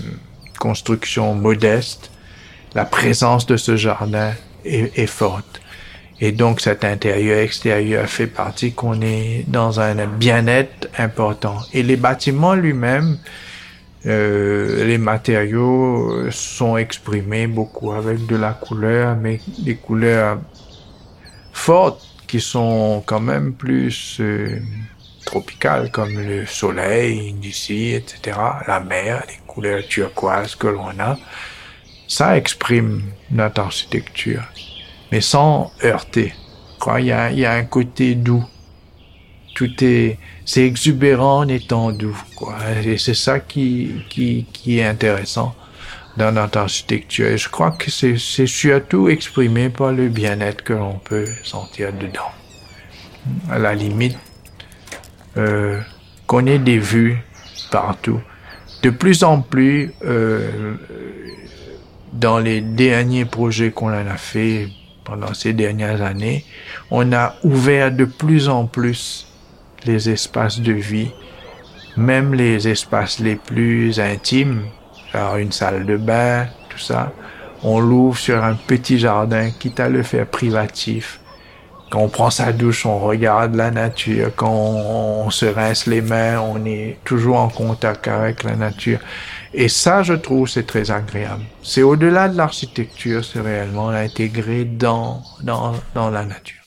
constructions 0.59 1.33
modestes, 1.33 2.11
la 2.75 2.85
présence 2.85 3.45
de 3.45 3.57
ce 3.57 3.75
jardin 3.75 4.33
est, 4.65 4.97
est 4.97 5.07
forte. 5.07 5.61
Et 6.19 6.31
donc 6.31 6.61
cet 6.61 6.83
intérieur-extérieur 6.83 8.07
fait 8.07 8.27
partie 8.27 8.73
qu'on 8.73 9.01
est 9.01 9.45
dans 9.47 9.79
un 9.79 10.05
bien-être 10.07 10.87
important. 10.97 11.57
Et 11.73 11.83
les 11.83 11.95
bâtiments 11.95 12.55
lui-même, 12.55 13.17
euh, 14.07 14.85
les 14.85 14.97
matériaux 14.97 16.31
sont 16.31 16.77
exprimés 16.77 17.45
beaucoup 17.45 17.91
avec 17.91 18.25
de 18.25 18.35
la 18.35 18.53
couleur, 18.53 19.15
mais 19.15 19.39
des 19.59 19.75
couleurs 19.75 20.39
fortes 21.53 22.01
qui 22.27 22.41
sont 22.41 23.03
quand 23.05 23.19
même 23.19 23.53
plus 23.53 24.17
euh, 24.19 24.59
tropicales 25.27 25.91
comme 25.91 26.17
le 26.19 26.45
soleil 26.45 27.33
d'ici, 27.33 27.93
etc., 27.93 28.37
la 28.65 28.79
mer, 28.79 29.23
les 29.27 29.39
couleurs 29.45 29.85
turquoises 29.87 30.55
que 30.55 30.67
l'on 30.67 30.97
a, 30.99 31.17
ça 32.07 32.37
exprime 32.37 33.03
notre 33.29 33.61
architecture, 33.61 34.43
mais 35.11 35.21
sans 35.21 35.71
heurter. 35.83 36.33
Il 36.99 37.05
y 37.05 37.11
a, 37.11 37.31
il 37.31 37.39
y 37.39 37.45
a 37.45 37.53
un 37.53 37.65
côté 37.65 38.15
doux. 38.15 38.45
Tout 39.55 39.83
est, 39.83 40.17
c'est 40.45 40.65
exubérant 40.65 41.39
en 41.39 41.47
étant 41.49 41.91
doux, 41.91 42.17
quoi. 42.35 42.55
Et 42.85 42.97
c'est 42.97 43.15
ça 43.15 43.39
qui, 43.39 44.05
qui, 44.09 44.45
qui 44.53 44.79
est 44.79 44.85
intéressant 44.85 45.53
dans 46.15 46.31
notre 46.31 46.59
architecture. 46.59 47.27
Et 47.27 47.37
je 47.37 47.49
crois 47.49 47.71
que 47.71 47.91
c'est, 47.91 48.17
c'est 48.17 48.47
surtout 48.47 49.09
exprimé 49.09 49.69
par 49.69 49.91
le 49.91 50.07
bien-être 50.07 50.63
que 50.63 50.73
l'on 50.73 50.99
peut 50.99 51.27
sentir 51.43 51.91
dedans. 51.91 52.31
À 53.51 53.59
la 53.59 53.75
limite, 53.75 54.17
euh, 55.37 55.79
qu'on 56.25 56.45
ait 56.45 56.59
des 56.59 56.79
vues 56.79 57.17
partout. 57.71 58.21
De 58.83 58.89
plus 58.89 59.23
en 59.23 59.41
plus, 59.41 59.93
euh, 60.05 60.75
dans 62.13 62.39
les 62.39 62.61
derniers 62.61 63.25
projets 63.25 63.71
qu'on 63.71 63.89
a 63.89 64.17
fait 64.17 64.69
pendant 65.03 65.33
ces 65.33 65.53
dernières 65.53 66.01
années, 66.01 66.43
on 66.91 67.11
a 67.13 67.35
ouvert 67.43 67.91
de 67.91 68.05
plus 68.05 68.49
en 68.49 68.65
plus 68.65 69.27
les 69.85 70.09
espaces 70.09 70.59
de 70.59 70.73
vie, 70.73 71.11
même 71.95 72.33
les 72.33 72.67
espaces 72.67 73.19
les 73.19 73.35
plus 73.35 73.99
intimes, 73.99 74.63
alors 75.13 75.37
une 75.37 75.51
salle 75.51 75.85
de 75.85 75.97
bain, 75.97 76.47
tout 76.69 76.77
ça, 76.77 77.13
on 77.63 77.79
l'ouvre 77.79 78.17
sur 78.17 78.43
un 78.43 78.53
petit 78.53 78.99
jardin, 78.99 79.49
quitte 79.51 79.79
à 79.79 79.89
le 79.89 80.03
faire 80.03 80.27
privatif. 80.27 81.19
Quand 81.89 82.01
on 82.01 82.09
prend 82.09 82.29
sa 82.29 82.51
douche, 82.51 82.85
on 82.85 82.99
regarde 82.99 83.55
la 83.55 83.71
nature. 83.71 84.31
Quand 84.35 84.51
on, 84.51 85.29
se 85.29 85.45
rince 85.45 85.85
les 85.87 86.01
mains, 86.01 86.39
on 86.39 86.65
est 86.65 86.97
toujours 87.05 87.37
en 87.37 87.49
contact 87.49 88.07
avec 88.07 88.43
la 88.43 88.55
nature. 88.55 88.99
Et 89.53 89.69
ça, 89.69 90.03
je 90.03 90.13
trouve, 90.13 90.49
c'est 90.49 90.67
très 90.67 90.91
agréable. 90.91 91.43
C'est 91.63 91.83
au-delà 91.83 92.27
de 92.27 92.37
l'architecture, 92.37 93.23
c'est 93.23 93.41
réellement 93.41 93.89
intégré 93.89 94.65
dans, 94.65 95.21
dans, 95.43 95.73
dans 95.93 96.09
la 96.09 96.25
nature. 96.25 96.66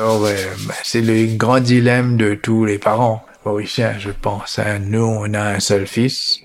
Oh 0.00 0.24
c'est 0.84 1.00
le 1.00 1.36
grand 1.36 1.58
dilemme 1.58 2.16
de 2.16 2.34
tous 2.34 2.64
les 2.64 2.78
parents 2.78 3.26
mauriciens, 3.44 3.98
je 3.98 4.10
pense. 4.10 4.60
Hein. 4.60 4.78
Nous, 4.78 5.02
on 5.02 5.34
a 5.34 5.42
un 5.42 5.58
seul 5.58 5.88
fils. 5.88 6.40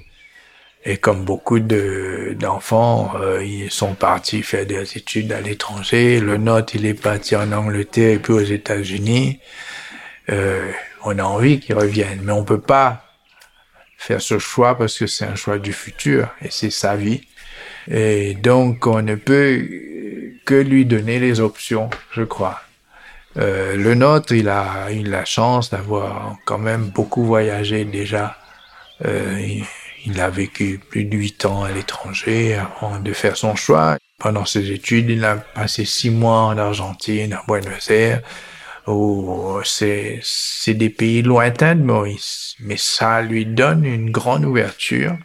Et 0.85 0.97
comme 0.97 1.23
beaucoup 1.23 1.59
de 1.59 2.35
d'enfants, 2.39 3.13
euh, 3.15 3.43
ils 3.43 3.71
sont 3.71 3.93
partis 3.93 4.41
faire 4.41 4.65
des 4.65 4.97
études 4.97 5.31
à 5.31 5.39
l'étranger. 5.39 6.19
Le 6.19 6.37
nôtre, 6.37 6.75
il 6.75 6.85
est 6.87 6.99
parti 6.99 7.35
en 7.35 7.51
Angleterre 7.51 8.15
et 8.15 8.19
puis 8.19 8.33
aux 8.33 8.39
États-Unis. 8.39 9.39
Euh, 10.29 10.71
on 11.03 11.19
a 11.19 11.23
envie 11.23 11.59
qu'ils 11.59 11.75
reviennent, 11.75 12.21
mais 12.23 12.33
on 12.33 12.43
peut 12.43 12.59
pas 12.59 13.05
faire 13.97 14.21
ce 14.21 14.39
choix 14.39 14.77
parce 14.77 14.97
que 14.97 15.05
c'est 15.05 15.25
un 15.25 15.35
choix 15.35 15.59
du 15.59 15.73
futur 15.73 16.27
et 16.41 16.49
c'est 16.49 16.71
sa 16.71 16.95
vie. 16.95 17.21
Et 17.89 18.33
donc, 18.33 18.87
on 18.87 19.01
ne 19.03 19.15
peut 19.15 19.63
que 20.43 20.55
lui 20.55 20.85
donner 20.85 21.19
les 21.19 21.39
options, 21.39 21.89
je 22.11 22.23
crois. 22.23 22.61
Euh, 23.37 23.75
le 23.75 23.95
nôtre, 23.95 24.33
il 24.33 24.49
a 24.49 24.91
eu 24.91 25.03
la 25.03 25.25
chance 25.25 25.69
d'avoir 25.71 26.35
quand 26.45 26.59
même 26.59 26.89
beaucoup 26.89 27.23
voyagé 27.23 27.85
déjà. 27.85 28.37
Euh, 29.05 29.39
il, 30.05 30.19
a 30.19 30.29
vécu 30.29 30.79
plus 30.89 31.05
de 31.05 31.17
huit 31.17 31.45
ans 31.45 31.63
à 31.63 31.71
l'étranger 31.71 32.55
avant 32.55 32.99
de 32.99 33.13
faire 33.13 33.37
son 33.37 33.55
choix. 33.55 33.97
Pendant 34.19 34.45
ses 34.45 34.71
études, 34.71 35.09
il 35.09 35.25
a 35.25 35.37
passé 35.37 35.85
six 35.85 36.09
mois 36.09 36.41
en 36.41 36.57
Argentine, 36.57 37.33
à 37.33 37.43
Buenos 37.47 37.89
Aires, 37.89 38.21
où 38.87 39.59
c'est, 39.63 40.19
c'est 40.21 40.73
des 40.75 40.89
pays 40.89 41.21
lointains 41.21 41.75
de 41.75 41.83
Maurice. 41.83 42.55
Mais 42.59 42.77
ça 42.77 43.21
lui 43.21 43.45
donne 43.45 43.85
une 43.85 44.11
grande 44.11 44.45
ouverture. 44.45 45.17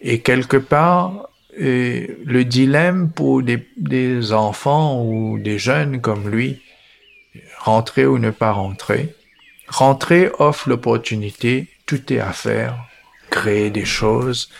Et 0.00 0.20
quelque 0.20 0.56
part, 0.56 1.28
euh, 1.60 2.06
le 2.24 2.44
dilemme 2.44 3.10
pour 3.10 3.42
des, 3.42 3.66
des 3.76 4.32
enfants 4.32 5.02
ou 5.04 5.38
des 5.38 5.58
jeunes 5.58 6.00
comme 6.00 6.28
lui, 6.28 6.60
rentrer 7.58 8.06
ou 8.06 8.18
ne 8.18 8.30
pas 8.30 8.52
rentrer. 8.52 9.14
Rentrer 9.68 10.30
offre 10.38 10.68
l'opportunité, 10.68 11.68
tout 11.86 12.12
est 12.12 12.20
à 12.20 12.32
faire, 12.32 12.76
créer 13.30 13.70
des 13.70 13.84
choses. 13.84 14.50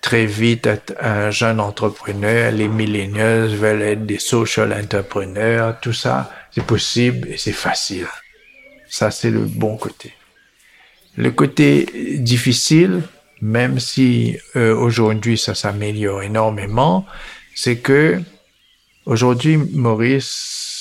Très 0.00 0.26
vite, 0.26 0.66
être 0.66 0.94
un 1.00 1.30
jeune 1.30 1.60
entrepreneur, 1.60 2.50
les 2.50 2.68
milléniaux 2.68 3.46
veulent 3.48 3.82
être 3.82 4.04
des 4.04 4.18
social 4.18 4.72
entrepreneurs, 4.72 5.78
tout 5.80 5.92
ça, 5.92 6.30
c'est 6.50 6.66
possible 6.66 7.28
et 7.28 7.36
c'est 7.36 7.52
facile. 7.52 8.08
Ça, 8.88 9.10
c'est 9.10 9.30
le 9.30 9.40
bon 9.40 9.76
côté. 9.76 10.12
Le 11.16 11.30
côté 11.30 12.18
difficile, 12.18 13.02
même 13.40 13.78
si 13.78 14.38
euh, 14.56 14.74
aujourd'hui 14.74 15.36
ça 15.36 15.54
s'améliore 15.54 16.22
énormément, 16.22 17.06
c'est 17.54 17.78
que 17.78 18.20
aujourd'hui 19.04 19.56
Maurice 19.56 20.71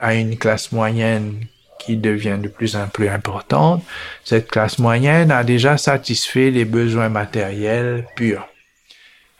à 0.00 0.14
une 0.14 0.36
classe 0.36 0.72
moyenne 0.72 1.46
qui 1.78 1.96
devient 1.96 2.38
de 2.40 2.48
plus 2.48 2.76
en 2.76 2.88
plus 2.88 3.08
importante, 3.08 3.82
cette 4.24 4.50
classe 4.50 4.78
moyenne 4.78 5.30
a 5.30 5.44
déjà 5.44 5.76
satisfait 5.78 6.50
les 6.50 6.64
besoins 6.64 7.08
matériels 7.08 8.06
purs. 8.16 8.46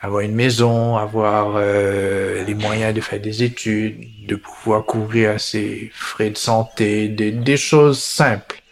Avoir 0.01 0.21
une 0.21 0.35
maison, 0.35 0.97
avoir 0.97 1.55
euh, 1.57 2.45
les 2.45 2.55
moyens 2.55 2.95
de 2.95 3.01
faire 3.01 3.21
des 3.21 3.43
études, 3.43 3.99
de 4.27 4.37
pouvoir 4.37 4.85
couvrir 4.85 5.41
ses 5.41 5.91
frais 5.93 6.31
de 6.31 6.37
santé, 6.37 7.09
des 7.09 7.57
choses 7.57 8.01
simples, 8.01 8.63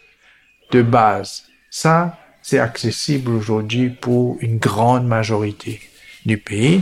de 0.71 0.81
base. 0.81 1.43
Ça, 1.69 2.17
c'est 2.41 2.59
accessible 2.59 3.31
aujourd'hui 3.31 3.89
pour 3.89 4.37
une 4.39 4.57
grande 4.57 5.05
majorité 5.05 5.81
du 6.25 6.37
pays. 6.37 6.81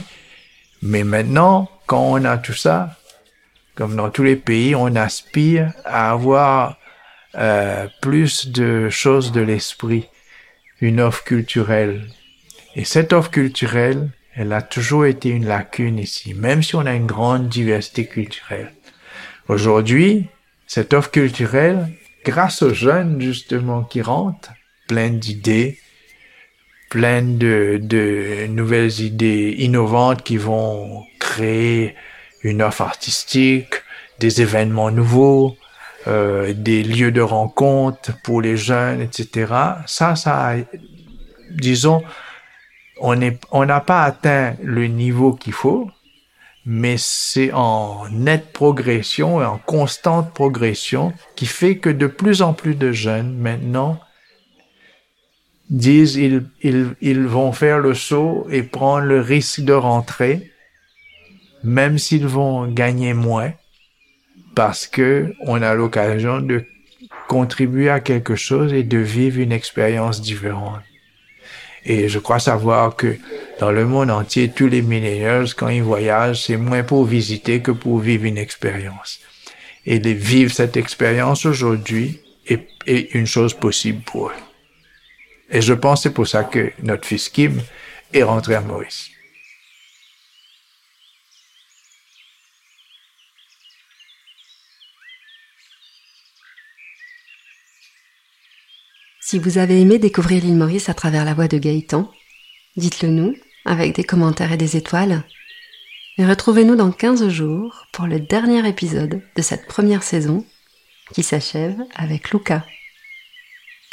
Mais 0.83 1.03
maintenant, 1.03 1.67
quand 1.87 2.03
on 2.03 2.23
a 2.23 2.37
tout 2.37 2.53
ça, 2.53 2.99
comme 3.75 3.95
dans 3.95 4.09
tous 4.09 4.23
les 4.23 4.37
pays, 4.37 4.73
on 4.75 4.95
aspire 4.95 5.73
à 5.83 6.11
avoir 6.11 6.77
euh, 7.35 7.87
plus 8.01 8.47
de 8.47 8.89
choses 8.89 9.31
de 9.31 9.41
l'esprit, 9.41 10.07
une 10.79 11.01
offre 11.01 11.23
culturelle. 11.23 12.07
Et 12.75 12.85
cette 12.85 13.13
offre 13.13 13.31
culturelle, 13.31 14.09
elle 14.33 14.53
a 14.53 14.61
toujours 14.61 15.05
été 15.05 15.29
une 15.29 15.45
lacune 15.45 15.99
ici, 15.99 16.33
même 16.33 16.63
si 16.63 16.75
on 16.75 16.85
a 16.85 16.93
une 16.93 17.05
grande 17.05 17.49
diversité 17.49 18.05
culturelle. 18.05 18.71
Aujourd'hui, 19.47 20.27
cette 20.67 20.93
offre 20.93 21.11
culturelle, 21.11 21.89
grâce 22.23 22.61
aux 22.61 22.73
jeunes 22.73 23.21
justement 23.21 23.83
qui 23.83 24.01
rentrent, 24.01 24.51
plein 24.87 25.09
d'idées, 25.09 25.79
plein 26.89 27.21
de, 27.21 27.79
de 27.81 28.47
nouvelles 28.47 29.01
idées 29.01 29.55
innovantes 29.59 30.23
qui 30.23 30.37
vont 30.37 31.03
créer 31.19 31.95
une 32.45 32.61
offre 32.61 32.83
artistique, 32.83 33.73
des 34.19 34.43
événements 34.43 34.91
nouveaux, 34.91 35.57
euh, 36.07 36.53
des 36.53 36.83
lieux 36.83 37.11
de 37.11 37.21
rencontre 37.21 38.11
pour 38.23 38.39
les 38.39 38.55
jeunes, 38.55 39.01
etc. 39.01 39.51
Ça, 39.87 40.15
ça, 40.15 40.53
disons, 41.49 42.03
on 43.01 43.15
n'est, 43.15 43.39
on 43.49 43.65
n'a 43.65 43.79
pas 43.79 44.03
atteint 44.03 44.55
le 44.61 44.85
niveau 44.85 45.33
qu'il 45.33 45.53
faut, 45.53 45.89
mais 46.67 46.97
c'est 46.99 47.51
en 47.51 48.07
nette 48.11 48.53
progression 48.53 49.41
et 49.41 49.45
en 49.45 49.57
constante 49.57 50.31
progression 50.31 51.13
qui 51.35 51.47
fait 51.47 51.79
que 51.79 51.89
de 51.89 52.05
plus 52.05 52.43
en 52.43 52.53
plus 52.53 52.75
de 52.75 52.91
jeunes 52.91 53.35
maintenant 53.35 53.99
disent 55.71 56.15
ils, 56.15 56.45
ils, 56.61 56.95
ils 57.01 57.25
vont 57.25 57.51
faire 57.51 57.79
le 57.79 57.95
saut 57.95 58.45
et 58.51 58.61
prendre 58.61 59.05
le 59.05 59.19
risque 59.19 59.61
de 59.61 59.73
rentrer 59.73 60.51
même 61.65 61.97
s'ils 61.97 62.27
vont 62.27 62.67
gagner 62.67 63.13
moins, 63.13 63.51
parce 64.53 64.87
que 64.87 65.33
on 65.41 65.61
a 65.61 65.73
l'occasion 65.73 66.39
de 66.39 66.63
contribuer 67.27 67.89
à 67.89 67.99
quelque 67.99 68.35
chose 68.35 68.71
et 68.71 68.83
de 68.83 68.99
vivre 68.99 69.39
une 69.39 69.51
expérience 69.51 70.21
différente. 70.21 70.81
Et 71.83 72.07
je 72.07 72.19
crois 72.19 72.39
savoir 72.39 72.95
que 72.95 73.17
dans 73.59 73.71
le 73.71 73.85
monde 73.85 74.09
entier, 74.09 74.49
tous 74.49 74.67
les 74.67 74.81
millennials, 74.81 75.53
quand 75.55 75.67
ils 75.67 75.83
voyagent, 75.83 76.43
c'est 76.43 76.57
moins 76.57 76.83
pour 76.83 77.05
visiter 77.05 77.61
que 77.61 77.71
pour 77.71 77.99
vivre 77.99 78.25
une 78.25 78.37
expérience. 78.37 79.19
Et 79.85 79.99
de 79.99 80.09
vivre 80.09 80.51
cette 80.51 80.77
expérience 80.77 81.45
aujourd'hui 81.45 82.19
est, 82.47 82.67
est, 82.87 83.13
une 83.13 83.27
chose 83.27 83.53
possible 83.53 84.01
pour 84.03 84.29
eux. 84.29 84.41
Et 85.51 85.61
je 85.61 85.73
pense 85.73 86.03
c'est 86.03 86.13
pour 86.13 86.27
ça 86.27 86.43
que 86.43 86.71
notre 86.81 87.05
fils 87.05 87.29
Kim 87.29 87.61
est 88.13 88.23
rentré 88.23 88.55
à 88.55 88.61
Maurice. 88.61 89.09
Si 99.27 99.39
vous 99.39 99.57
avez 99.57 99.81
aimé 99.81 99.97
découvrir 99.97 100.43
l'île 100.43 100.55
Maurice 100.55 100.87
à 100.87 100.93
travers 100.93 101.25
la 101.25 101.33
voix 101.33 101.47
de 101.47 101.57
Gaëtan, 101.57 102.11
Dites-le 102.77 103.09
nous 103.09 103.35
avec 103.65 103.95
des 103.95 104.03
commentaires 104.03 104.51
et 104.51 104.57
des 104.57 104.77
étoiles. 104.77 105.23
Et 106.19 106.25
retrouvez-nous 106.27 106.75
dans 106.75 106.91
15 106.91 107.27
jours 107.29 107.87
pour 107.91 108.05
le 108.05 108.19
dernier 108.19 108.69
épisode 108.69 109.23
de 109.35 109.41
cette 109.41 109.65
première 109.65 110.03
saison 110.03 110.45
qui 111.11 111.23
s'achève 111.23 111.75
avec 111.95 112.29
Luca. 112.29 112.67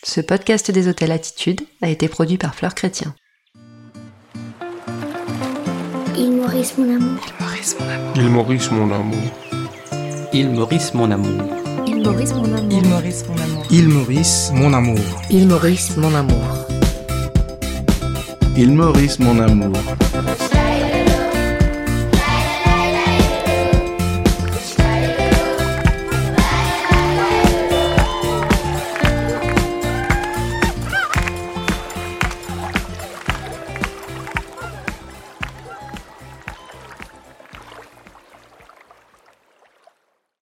Ce 0.04 0.20
podcast 0.20 0.70
des 0.70 0.86
hôtels 0.86 1.12
Attitude 1.12 1.62
a 1.80 1.88
été 1.88 2.08
produit 2.08 2.36
par 2.36 2.54
Fleur 2.54 2.74
Chrétien. 2.74 3.14
Il 6.18 6.32
Maurice 6.32 6.76
mon 6.76 6.94
amour. 6.94 7.20
Il 8.16 8.28
Maurice 8.28 8.70
mon 8.70 8.92
amour. 8.92 9.32
Il 10.34 10.50
Maurice 10.50 10.92
mon 10.92 11.10
amour. 11.10 11.61
Il 12.02 12.08
Maurice 12.08 12.34
mon 12.34 12.52
amour. 12.52 12.72
Il 12.80 12.88
Maurice 12.88 13.24
mon 13.28 13.38
amour. 13.38 13.64
Il 13.70 13.88
Maurice 13.88 14.50
mon 14.52 14.74
amour. 14.74 14.98
Il 15.30 15.46
Maurice 15.46 15.96
mon 15.96 16.14
amour. 16.14 16.66
Il 18.56 18.72
Maurice 18.72 19.18
mon 19.20 19.38
amour. 19.38 19.72